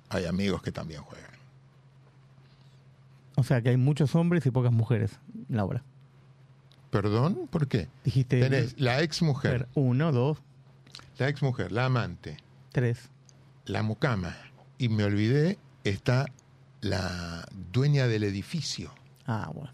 [0.09, 1.31] Hay amigos que también juegan.
[3.35, 5.83] O sea que hay muchos hombres y pocas mujeres en la obra.
[6.91, 7.47] ¿Perdón?
[7.49, 7.87] ¿Por qué?
[8.03, 8.39] Dijiste.
[8.39, 10.37] Tenés la ex mujer, Uno, dos,
[11.17, 12.37] la ex mujer, la amante,
[12.71, 13.09] tres.
[13.65, 14.35] la mucama.
[14.77, 16.25] Y me olvidé, está
[16.81, 18.93] la dueña del edificio.
[19.25, 19.71] Ah, bueno.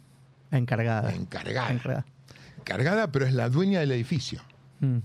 [0.51, 1.13] La encargada.
[1.13, 1.67] Encargada.
[1.67, 2.05] La encargada.
[2.63, 4.41] Cargada, pero es la dueña del edificio.
[4.79, 4.99] Mm.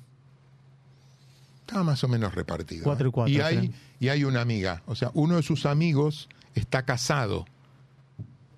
[1.60, 2.84] Estaba más o menos repartido.
[2.84, 4.82] Cuatro y cuatro, Y hay, y hay una amiga.
[4.86, 7.46] O sea, uno de sus amigos está casado.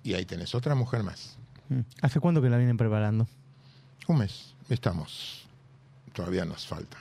[0.03, 1.37] Y ahí tenés otra mujer más.
[1.69, 1.81] Mm.
[2.01, 3.27] ¿Hace cuánto que la vienen preparando?
[4.07, 4.55] Un mes.
[4.69, 5.47] Estamos.
[6.13, 6.97] Todavía nos falta.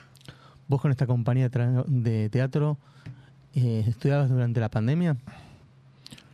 [0.69, 2.77] ¿Vos con esta compañía de teatro
[3.55, 5.17] eh, estudiabas durante la pandemia?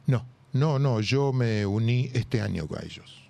[0.06, 1.00] No, no, no.
[1.00, 3.22] Yo me uní este año con ellos.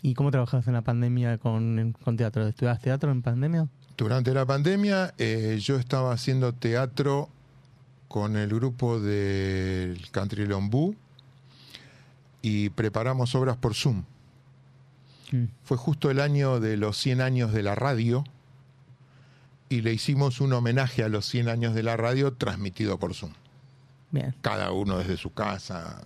[0.00, 2.46] ¿Y cómo trabajabas en la pandemia con, con teatro?
[2.46, 3.68] ¿Estudiabas teatro en pandemia?
[3.96, 7.28] Durante la pandemia eh, yo estaba haciendo teatro
[8.08, 10.96] con el grupo del Country Lombú
[12.40, 14.04] y preparamos obras por Zoom.
[15.30, 15.44] Mm.
[15.62, 18.24] Fue justo el año de los 100 años de la radio
[19.72, 23.32] y le hicimos un homenaje a los 100 años de la radio transmitido por Zoom.
[24.10, 24.34] Bien.
[24.42, 26.02] Cada uno desde su casa.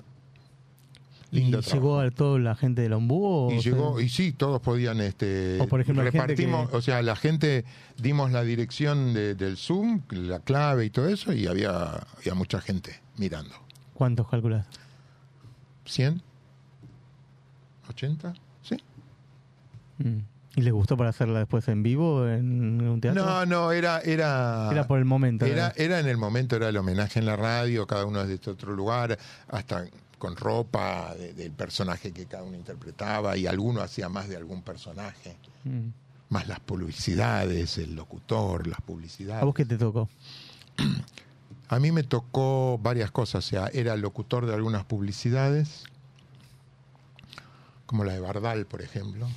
[1.33, 1.75] Lindo ¿Y trabajo.
[1.75, 3.25] llegó a toda la gente del Ombú?
[3.49, 7.03] O Y llegó, y sí, todos podían, este, O, por ejemplo, repartimos, que- o sea,
[7.03, 7.65] la gente,
[7.99, 12.61] dimos la dirección de- del Zoom, la clave y todo eso, y había, había mucha
[12.61, 13.55] gente mirando.
[13.95, 14.67] ¿Cuántos calculas?
[15.85, 16.23] ¿100?
[17.89, 18.35] ¿80?
[18.63, 18.77] Sí.
[19.99, 20.19] Mm.
[20.57, 23.25] ¿Y les gustó para hacerla después en vivo en un teatro?
[23.25, 25.45] No, no, era, era, Era por el momento.
[25.45, 28.51] era, era en el momento, era el homenaje en la radio, cada uno desde este
[28.51, 29.85] otro lugar, hasta
[30.19, 34.63] con ropa de- del personaje que cada uno interpretaba, y alguno hacía más de algún
[34.63, 35.89] personaje, Mm.
[36.31, 39.43] más las publicidades, el locutor, las publicidades.
[39.43, 40.09] ¿A vos qué te tocó?
[41.69, 45.85] A mí me tocó varias cosas, o sea, era locutor de algunas publicidades,
[47.87, 49.29] como la de Bardal, por ejemplo.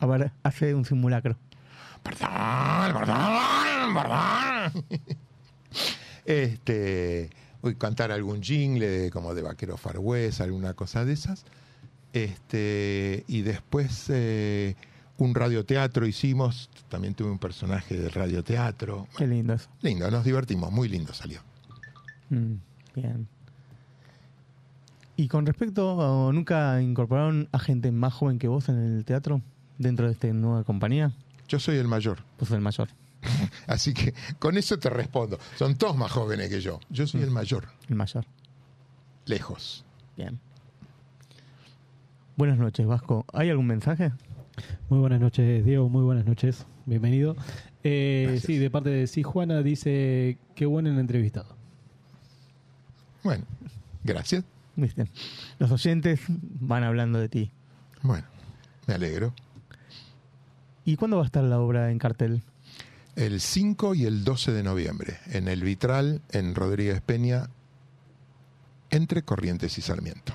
[0.00, 1.36] A ver, hace un simulacro.
[2.04, 4.72] Bardal, Bardal, Bardal.
[6.24, 7.30] Este,
[7.62, 11.44] uy, cantar algún jingle como de Vaquero Far West, alguna cosa de esas.
[12.12, 14.76] Este, y después eh,
[15.18, 19.08] un radioteatro hicimos, también tuve un personaje de radioteatro.
[19.16, 19.68] Qué lindo eso.
[19.82, 21.40] Lindo, nos divertimos, muy lindo salió.
[22.30, 22.54] Mm,
[22.94, 23.28] bien.
[25.16, 29.42] Y con respecto, a- ¿nunca incorporaron a gente más joven que vos en el teatro
[29.78, 31.12] dentro de esta nueva compañía?
[31.48, 32.18] Yo soy el mayor.
[32.38, 32.88] Vos sos el mayor.
[33.66, 35.38] Así que con eso te respondo.
[35.56, 36.80] Son todos más jóvenes que yo.
[36.90, 37.68] Yo soy el mayor.
[37.88, 38.24] El mayor.
[39.26, 39.84] Lejos.
[40.16, 40.38] Bien.
[42.36, 43.24] Buenas noches, Vasco.
[43.32, 44.12] ¿Hay algún mensaje?
[44.88, 45.88] Muy buenas noches, Diego.
[45.88, 46.66] Muy buenas noches.
[46.86, 47.36] Bienvenido.
[47.84, 51.56] Eh, sí, de parte de sí, Juana dice qué bueno el entrevistado.
[53.22, 53.44] Bueno,
[54.04, 54.44] gracias.
[54.76, 55.06] ¿Viste?
[55.58, 57.50] Los oyentes van hablando de ti.
[58.02, 58.26] Bueno,
[58.86, 59.34] me alegro.
[60.88, 62.40] ¿Y cuándo va a estar la obra en cartel?
[63.14, 67.50] El 5 y el 12 de noviembre, en el Vitral, en Rodríguez Peña,
[68.88, 70.32] entre Corrientes y Sarmiento.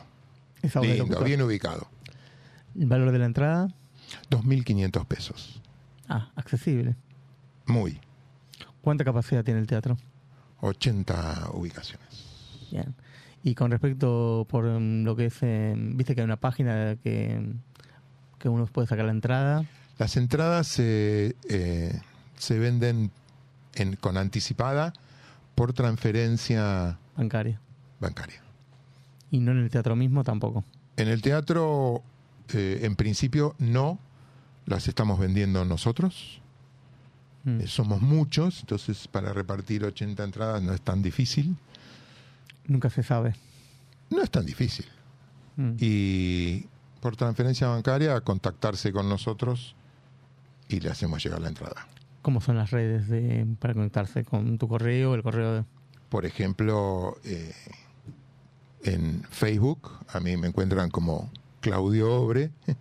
[0.62, 1.88] Esa obra Lindo, bien ubicado.
[2.80, 3.70] ¿El valor de la entrada?
[4.30, 5.60] 2.500 pesos.
[6.08, 6.96] Ah, accesible.
[7.66, 8.00] Muy.
[8.84, 9.98] ¿Cuánta capacidad tiene el teatro?
[10.62, 12.68] 80 ubicaciones.
[12.70, 12.94] Bien.
[13.42, 17.56] Y con respecto por mm, lo que es, eh, viste que hay una página que,
[18.38, 19.66] que uno puede sacar la entrada.
[19.98, 22.00] Las entradas se, eh,
[22.38, 23.12] se venden
[23.76, 24.94] en, con anticipada
[25.56, 27.60] por transferencia bancaria.
[28.00, 28.42] bancaria.
[29.32, 30.64] Y no en el teatro mismo tampoco.
[30.98, 32.04] En el teatro,
[32.54, 34.00] eh, en principio, no.
[34.66, 36.42] Las estamos vendiendo nosotros.
[37.44, 37.62] Mm.
[37.62, 41.56] Eh, somos muchos, entonces para repartir 80 entradas no es tan difícil.
[42.68, 43.36] Nunca se sabe.
[44.10, 44.86] No es tan difícil.
[45.58, 45.74] Mm.
[45.80, 46.66] Y
[47.02, 49.76] por transferencia bancaria, contactarse con nosotros
[50.74, 51.88] y le hacemos llegar la entrada.
[52.22, 55.64] ¿Cómo son las redes de, para conectarse con tu correo, el correo de...
[56.10, 57.54] Por ejemplo, eh,
[58.84, 62.52] en Facebook, a mí me encuentran como Claudio Obre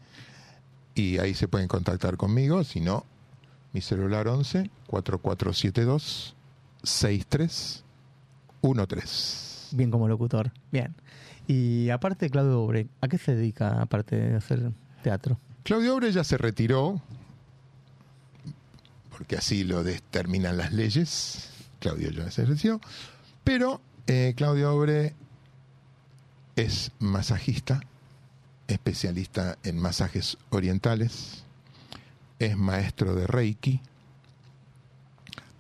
[0.95, 2.65] y ahí se pueden contactar conmigo.
[2.65, 3.05] Si no,
[3.73, 6.37] mi celular 11 4472
[6.83, 9.77] 6313.
[9.77, 10.53] Bien como locutor.
[10.71, 10.95] Bien.
[11.47, 14.71] Y aparte, Claudio Obre, ¿a qué se dedica aparte de hacer
[15.03, 15.39] teatro?
[15.65, 17.01] Claudio Obre ya se retiró,
[19.17, 21.51] porque así lo determinan las leyes.
[21.79, 22.81] Claudio se retiró.
[23.45, 25.15] Pero eh, Claudio Obre
[26.57, 27.81] es masajista,
[28.69, 31.45] especialista en masajes orientales,
[32.39, 33.81] es maestro de Reiki,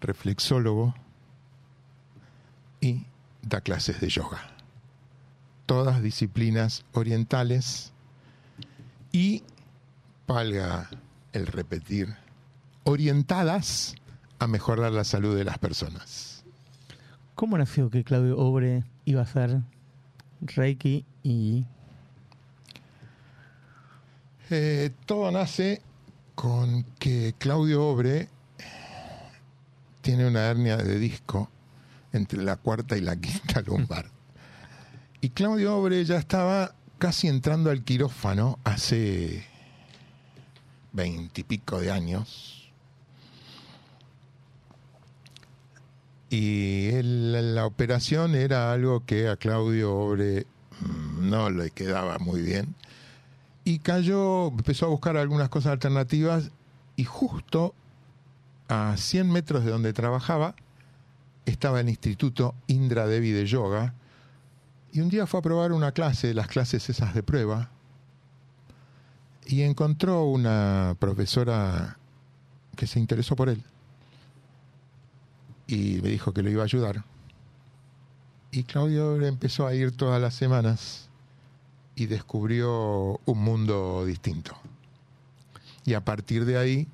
[0.01, 0.95] reflexólogo
[2.81, 3.07] y
[3.43, 4.51] da clases de yoga.
[5.67, 7.93] Todas disciplinas orientales
[9.13, 9.45] y,
[10.27, 10.91] valga
[11.33, 12.17] el repetir,
[12.85, 13.95] orientadas
[14.39, 16.45] a mejorar la salud de las personas.
[17.35, 19.61] ¿Cómo nació que Claudio Obre iba a hacer
[20.41, 21.65] Reiki y
[24.55, 25.81] Eh, todo nace
[26.35, 28.29] con que Claudio Obre
[30.03, 31.49] tiene una hernia de disco
[32.13, 34.11] entre la cuarta y la quinta lumbar.
[35.23, 39.47] Y Claudio Obre ya estaba casi entrando al quirófano hace
[40.93, 42.62] veintipico de años.
[46.33, 50.47] Y la operación era algo que a Claudio Obre
[50.81, 52.75] mm, no le quedaba muy bien.
[53.65, 56.51] Y cayó, empezó a buscar algunas cosas alternativas
[56.97, 57.75] y justo
[58.69, 60.55] a 100 metros de donde trabajaba
[61.45, 63.93] estaba el Instituto Indra Devi de Yoga.
[64.91, 67.69] Y un día fue a probar una clase, las clases esas de prueba,
[69.45, 71.99] y encontró una profesora
[72.75, 73.63] que se interesó por él.
[75.67, 77.05] Y me dijo que lo iba a ayudar.
[78.51, 81.09] Y Claudio empezó a ir todas las semanas
[81.95, 84.57] y descubrió un mundo distinto.
[85.85, 86.89] Y a partir de ahí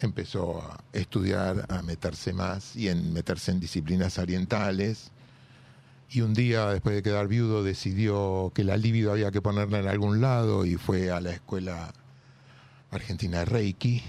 [0.00, 5.10] empezó a estudiar, a meterse más y en meterse en disciplinas orientales.
[6.10, 9.88] Y un día, después de quedar viudo, decidió que la libido había que ponerla en
[9.88, 11.92] algún lado y fue a la escuela
[12.90, 14.02] argentina de Reiki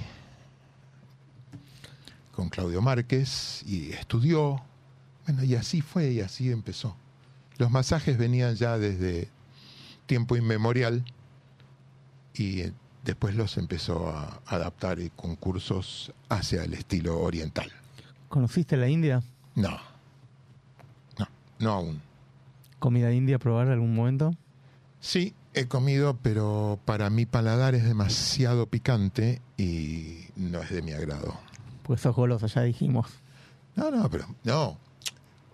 [2.42, 4.64] con Claudio Márquez y estudió.
[5.28, 6.96] Bueno, y así fue y así empezó.
[7.60, 9.30] Los masajes venían ya desde
[10.08, 11.06] tiempo inmemorial
[12.34, 12.74] y eh,
[13.06, 17.72] después los empezó a adaptar y con cursos hacia el estilo oriental.
[18.28, 19.22] ¿Conociste la India?
[19.54, 19.78] No,
[21.20, 21.28] no,
[21.60, 22.02] no aún.
[22.80, 24.34] ¿Comida india probar en algún momento?
[25.00, 30.94] Sí, he comido, pero para mi paladar es demasiado picante y no es de mi
[30.94, 31.40] agrado.
[31.92, 33.06] Pues sos goloso, ya dijimos.
[33.76, 34.78] No, no, pero no.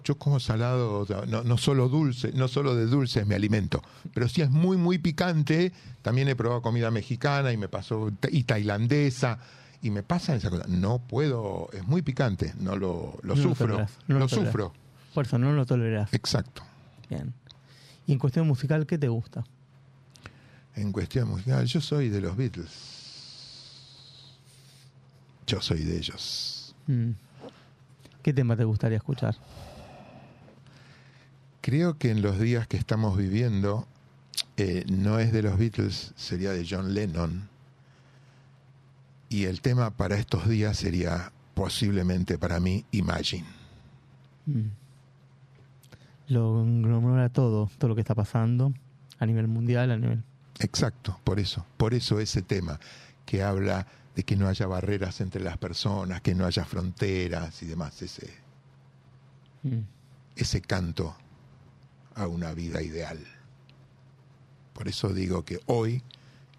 [0.03, 3.81] Yo como salado, no, no solo dulce, no solo de dulce es mi alimento,
[4.13, 5.73] pero si es muy, muy picante,
[6.03, 9.39] también he probado comida mexicana y me pasó, y tailandesa,
[9.81, 10.65] y me pasa esa cosa.
[10.67, 14.73] No puedo, es muy picante, no lo, lo No sufro, tolerás, no lo, sufro.
[15.15, 16.13] Por eso no lo tolerás.
[16.13, 16.61] Exacto.
[17.09, 17.33] Bien.
[18.05, 19.43] Y en cuestión musical, ¿qué te gusta?
[20.75, 22.96] En cuestión musical, yo soy de los Beatles.
[25.47, 26.75] Yo soy de ellos.
[26.87, 27.11] Mm.
[28.21, 29.35] ¿Qué tema te gustaría escuchar?
[31.61, 33.87] Creo que en los días que estamos viviendo,
[34.57, 37.47] eh, no es de los Beatles, sería de John Lennon.
[39.29, 43.47] Y el tema para estos días sería posiblemente para mí Imagine.
[44.45, 44.69] Mm.
[46.29, 48.73] lo englomera todo, todo lo que está pasando
[49.19, 50.23] a nivel mundial, a nivel...
[50.59, 52.79] Exacto, por eso, por eso ese tema
[53.25, 53.87] que habla
[54.17, 58.33] de que no haya barreras entre las personas, que no haya fronteras y demás, ese,
[59.61, 59.81] Mm.
[60.35, 61.15] ese canto
[62.15, 63.19] a una vida ideal.
[64.73, 66.01] Por eso digo que hoy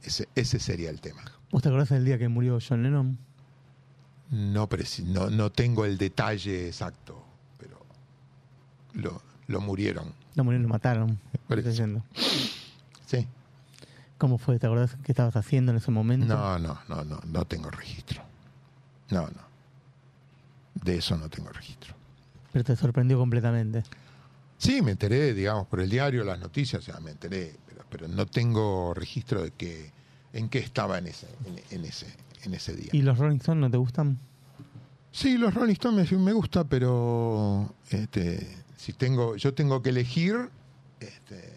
[0.05, 1.23] ese, ese sería el tema.
[1.51, 3.19] ¿Vos te acordás del día que murió John Lennon?
[4.31, 4.69] No,
[5.07, 7.25] no, no tengo el detalle exacto,
[7.59, 7.85] pero
[8.93, 10.13] lo, lo murieron.
[10.37, 11.19] Lo murieron, lo mataron.
[13.07, 13.27] Sí.
[14.19, 14.59] ¿Cómo fue?
[14.59, 16.27] ¿Te acordás qué estabas haciendo en ese momento?
[16.27, 18.23] No, no, no, no, no tengo registro.
[19.11, 19.49] No, no.
[20.75, 21.95] De eso no tengo registro.
[22.53, 23.85] Pero te sorprendió completamente.
[24.59, 28.09] Sí, me enteré, digamos, por el diario, las noticias, o sea, me enteré, pero, pero
[28.09, 29.93] no tengo registro de que
[30.33, 32.07] en qué estaba en ese, en, en ese,
[32.43, 32.91] en ese día.
[32.93, 34.19] ¿Y los Rolling Stones no te gustan?
[35.13, 38.47] Sí, los Rolling Stones me, me gusta, pero este,
[38.77, 40.51] si tengo, yo tengo que elegir,
[40.99, 41.53] este,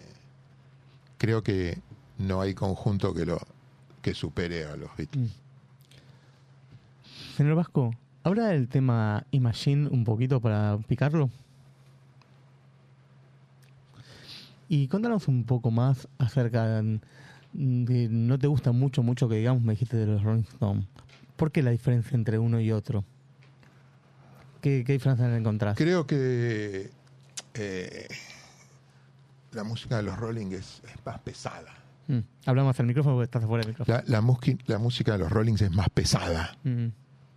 [1.18, 1.80] creo que
[2.22, 3.40] no hay conjunto que lo
[4.02, 5.32] que supere a los Beatles.
[7.36, 11.30] Señor Vasco, ¿habrá el tema Imagine un poquito para picarlo?
[14.70, 17.00] Y contanos un poco más acerca de,
[17.54, 20.86] de- no te gusta mucho, mucho que digamos, me dijiste de los Rolling Stones.
[21.36, 23.04] ¿Por qué la diferencia entre uno y otro?
[24.62, 25.76] ¿Qué, qué diferencia encontrás?
[25.76, 26.92] Creo que
[27.56, 28.08] eh,
[29.52, 31.74] la música de los Rolling es, es más pesada.
[32.14, 33.98] Mm, Hablamos al micrófono porque estás afuera del micrófono.
[33.98, 34.36] La, la,
[34.68, 36.58] la música de los Rollings es más pesada.
[36.64, 36.88] Mm.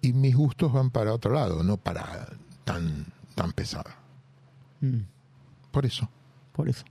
[0.03, 2.29] Y mis gustos van para otro lado, no para
[2.65, 3.97] tan, tan pesada.
[4.81, 5.01] Mm,
[5.71, 6.09] Por eso.
[6.53, 6.85] por eso.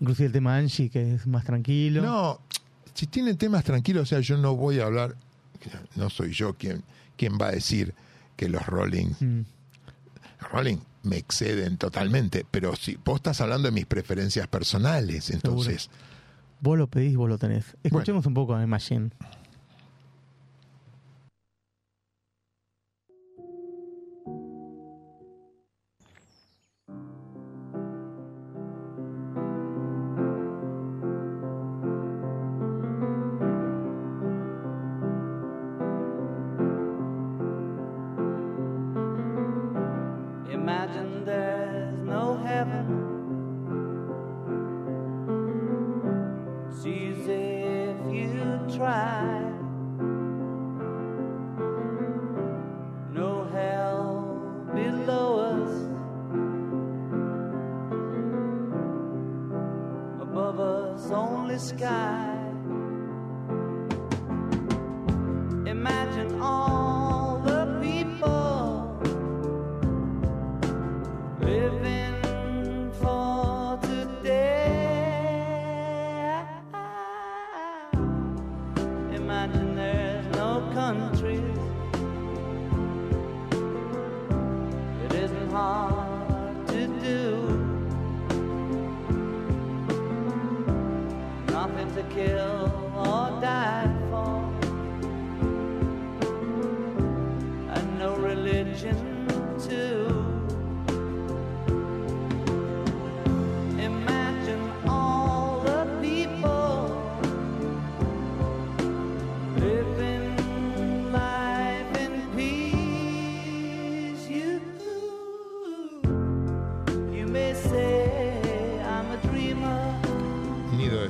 [0.00, 2.00] Inclusive el tema Angie, que es más tranquilo.
[2.02, 2.40] No,
[2.94, 5.14] si tienen temas tranquilos, o sea, yo no voy a hablar,
[5.94, 6.82] no soy yo quien,
[7.16, 7.94] quien va a decir
[8.36, 9.44] que los Rolling, Mm,
[10.40, 15.90] los Rolling me exceden totalmente, pero si vos estás hablando de mis preferencias personales, entonces,
[16.60, 17.76] Vos lo pedís, vos lo tenés.
[17.82, 19.10] Escuchemos un poco a Imagine.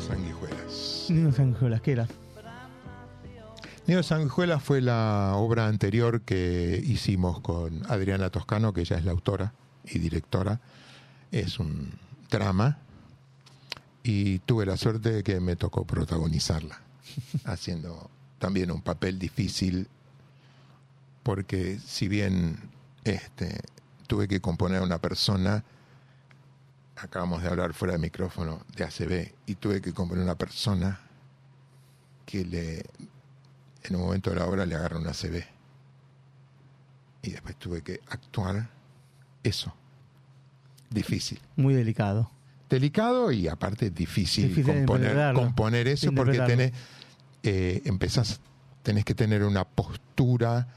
[0.01, 1.09] Sanguijuelas.
[1.39, 2.09] Angelas, ¿qué era?
[4.03, 9.53] Sanguijuelas fue la obra anterior que hicimos con Adriana Toscano, que ella es la autora
[9.85, 10.61] y directora.
[11.33, 11.93] Es un
[12.31, 12.79] drama
[14.03, 16.81] y tuve la suerte de que me tocó protagonizarla,
[17.45, 19.89] haciendo también un papel difícil
[21.23, 22.59] porque si bien
[23.05, 23.61] este,
[24.07, 25.65] tuve que componer a una persona,
[27.03, 31.01] acabamos de hablar fuera de micrófono de ACB, y tuve que componer a una persona
[32.25, 32.85] que le
[33.83, 35.43] en un momento de la obra le agarra una ACB.
[37.23, 38.69] Y después tuve que actuar
[39.43, 39.75] eso.
[40.91, 41.41] Difícil.
[41.57, 42.31] Muy delicado.
[42.69, 46.73] Delicado y aparte difícil, componer, componer eso porque tenés,
[47.43, 48.41] eh, empezás,
[48.83, 50.69] tenés que tener una postura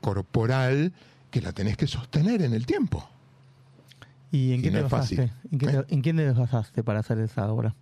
[0.00, 0.92] corporal
[1.30, 3.08] que la tenés que sostener en el tiempo.
[4.34, 5.16] ¿Y en qué no te es basaste?
[5.16, 5.32] fácil.
[5.52, 7.74] ¿En, qué te, en quién te basaste para hacer esa obra?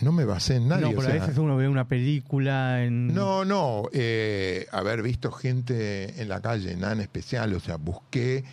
[0.00, 0.82] No me basé en nadie.
[0.82, 3.12] no, o pero a veces uno ve una película en...
[3.12, 8.44] No, no, eh, haber visto gente en la calle, nada en especial, o sea, busqué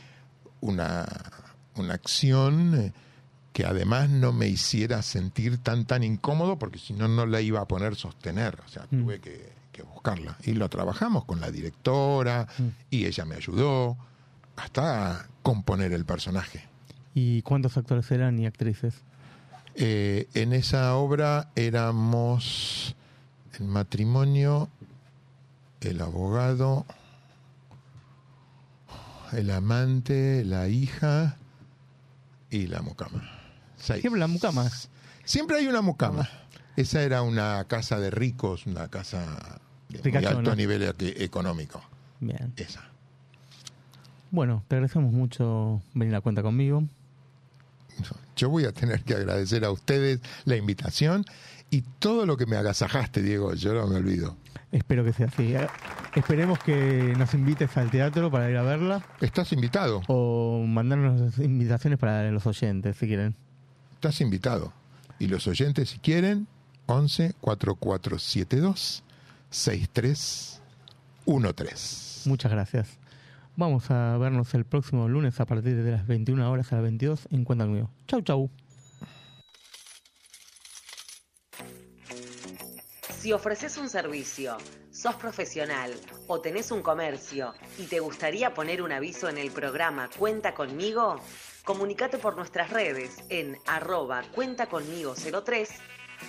[0.62, 1.06] una,
[1.76, 2.94] una acción eh,
[3.52, 7.60] que además no me hiciera sentir tan tan incómodo porque si no no la iba
[7.62, 12.48] a poner sostener, o sea, tuve que, que buscarla y lo trabajamos con la directora
[12.90, 13.98] y ella me ayudó
[14.56, 16.73] hasta componer el personaje.
[17.14, 18.96] ¿Y cuántos actores eran y actrices?
[19.76, 22.96] Eh, en esa obra éramos
[23.60, 24.70] el matrimonio,
[25.82, 26.86] el abogado,
[29.32, 31.38] el amante, la hija
[32.50, 33.30] y la mucama.
[33.78, 34.02] Seis.
[34.02, 34.70] Siempre la mucama.
[35.26, 36.30] Siempre hay una mucama.
[36.76, 39.60] Esa era una casa de ricos, una casa
[39.90, 41.82] de muy alto nivel económico.
[42.20, 42.54] Bien.
[42.56, 42.84] Esa.
[44.32, 46.84] Bueno, te agradecemos mucho venir a cuenta conmigo.
[48.36, 51.26] Yo voy a tener que agradecer a ustedes la invitación
[51.70, 53.54] y todo lo que me agasajaste, Diego.
[53.54, 54.38] Yo no me olvido.
[54.72, 55.54] Espero que sea así.
[56.16, 59.06] Esperemos que nos invites al teatro para ir a verla.
[59.22, 60.02] Estás invitado.
[60.08, 63.36] O mandarnos invitaciones para los oyentes, si quieren.
[63.96, 64.74] Estás invitado.
[65.20, 66.48] Y los oyentes, si quieren,
[66.88, 69.04] 11 4472
[69.50, 72.30] 6313.
[72.30, 72.98] Muchas gracias.
[73.56, 77.28] Vamos a vernos el próximo lunes a partir de las 21 horas a las 22
[77.32, 77.92] en Cuenta conmigo.
[78.08, 78.50] Chau, chau.
[83.20, 84.58] Si ofreces un servicio,
[84.92, 85.94] sos profesional
[86.28, 91.22] o tenés un comercio y te gustaría poner un aviso en el programa Cuenta conmigo,
[91.64, 95.70] comunicate por nuestras redes en arroba cuenta conmigo 03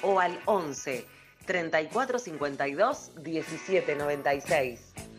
[0.02, 1.04] o al 11
[1.46, 5.13] 3452 1796.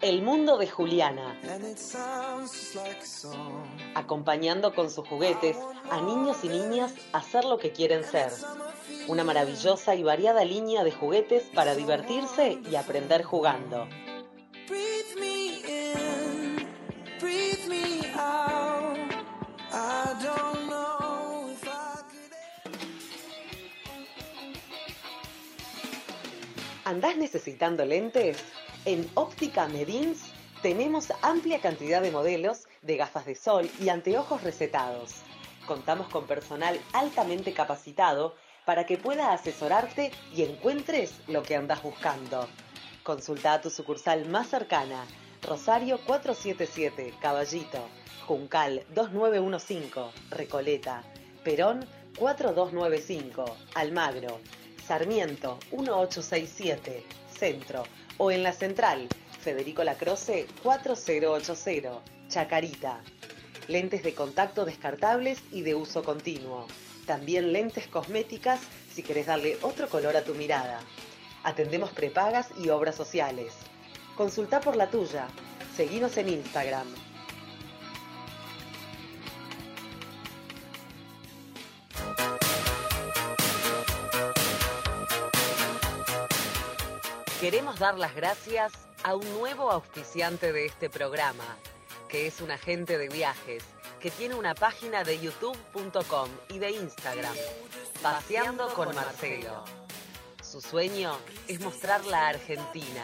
[0.00, 1.36] El mundo de Juliana,
[3.96, 5.56] acompañando con sus juguetes
[5.90, 8.30] a niños y niñas a ser lo que quieren ser.
[9.08, 13.88] Una maravillosa y variada línea de juguetes para divertirse y aprender jugando.
[26.92, 28.36] ¿Andás necesitando lentes?
[28.84, 30.24] En Óptica Medins
[30.60, 35.22] tenemos amplia cantidad de modelos de gafas de sol y anteojos recetados.
[35.66, 38.34] Contamos con personal altamente capacitado
[38.66, 42.46] para que pueda asesorarte y encuentres lo que andás buscando.
[43.02, 45.06] Consulta a tu sucursal más cercana,
[45.40, 47.88] Rosario 477, Caballito,
[48.26, 51.02] Juncal 2915, Recoleta,
[51.42, 51.86] Perón
[52.18, 54.40] 4295, Almagro,
[54.86, 57.04] Sarmiento 1867,
[57.38, 57.84] Centro,
[58.18, 59.08] o en la central,
[59.40, 63.00] Federico Lacroce 4080, Chacarita.
[63.68, 66.66] Lentes de contacto descartables y de uso continuo.
[67.06, 68.60] También lentes cosméticas
[68.92, 70.80] si querés darle otro color a tu mirada.
[71.44, 73.52] Atendemos prepagas y obras sociales.
[74.16, 75.28] Consulta por la tuya.
[75.76, 76.86] Seguinos en Instagram.
[87.42, 88.72] Queremos dar las gracias
[89.02, 91.56] a un nuevo auspiciante de este programa,
[92.08, 93.64] que es un agente de viajes,
[93.98, 97.34] que tiene una página de youtube.com y de Instagram,
[98.00, 99.64] Paseando con Marcelo.
[100.40, 101.18] Su sueño
[101.48, 103.02] es mostrar la Argentina.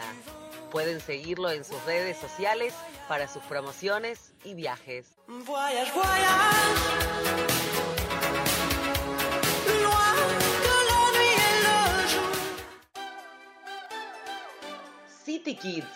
[0.71, 2.73] Pueden seguirlo en sus redes sociales
[3.09, 5.05] para sus promociones y viajes.
[15.39, 15.87] City Kids,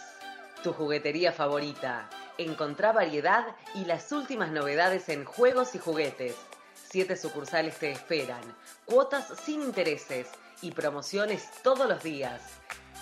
[0.63, 2.09] tu juguetería favorita.
[2.37, 6.37] Encontrá variedad y las últimas novedades en juegos y juguetes.
[6.89, 8.39] Siete sucursales te esperan,
[8.85, 10.29] cuotas sin intereses
[10.61, 12.41] y promociones todos los días.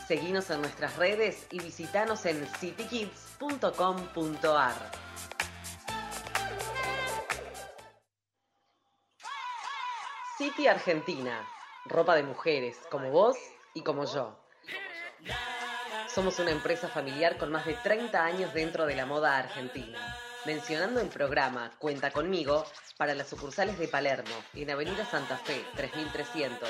[0.07, 4.73] Seguinos en nuestras redes y visitanos en citykids.com.ar.
[10.39, 11.47] City Argentina,
[11.85, 13.37] ropa de mujeres como vos
[13.75, 14.40] y como yo.
[16.13, 19.97] Somos una empresa familiar con más de 30 años dentro de la moda argentina.
[20.45, 22.65] Mencionando el programa Cuenta conmigo
[22.97, 26.69] para las sucursales de Palermo, en Avenida Santa Fe 3300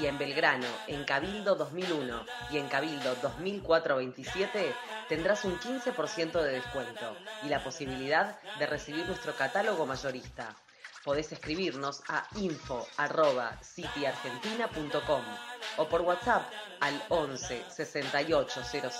[0.00, 4.74] y en Belgrano, en Cabildo 2001 y en Cabildo 2427,
[5.10, 10.56] tendrás un 15% de descuento y la posibilidad de recibir nuestro catálogo mayorista.
[11.08, 15.22] Podés escribirnos a info.cityargentina.com
[15.78, 16.42] o por WhatsApp
[16.80, 18.90] al 11 68 00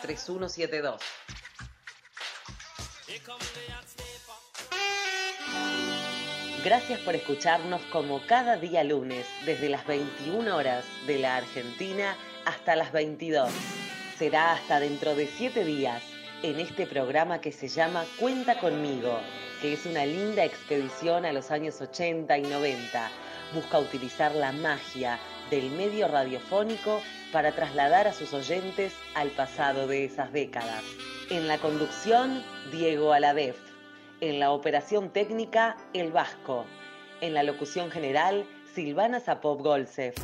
[0.00, 1.02] 3172.
[6.64, 12.16] Gracias por escucharnos como cada día lunes, desde las 21 horas de la Argentina
[12.46, 13.50] hasta las 22.
[14.16, 16.02] Será hasta dentro de 7 días
[16.42, 19.18] en este programa que se llama Cuenta conmigo,
[19.60, 23.10] que es una linda expedición a los años 80 y 90.
[23.54, 25.18] Busca utilizar la magia
[25.50, 30.82] del medio radiofónico para trasladar a sus oyentes al pasado de esas décadas.
[31.30, 33.56] En la conducción, Diego Aladef.
[34.20, 36.64] En la operación técnica, El Vasco.
[37.20, 40.14] En la locución general, Silvana Zapop Golsef.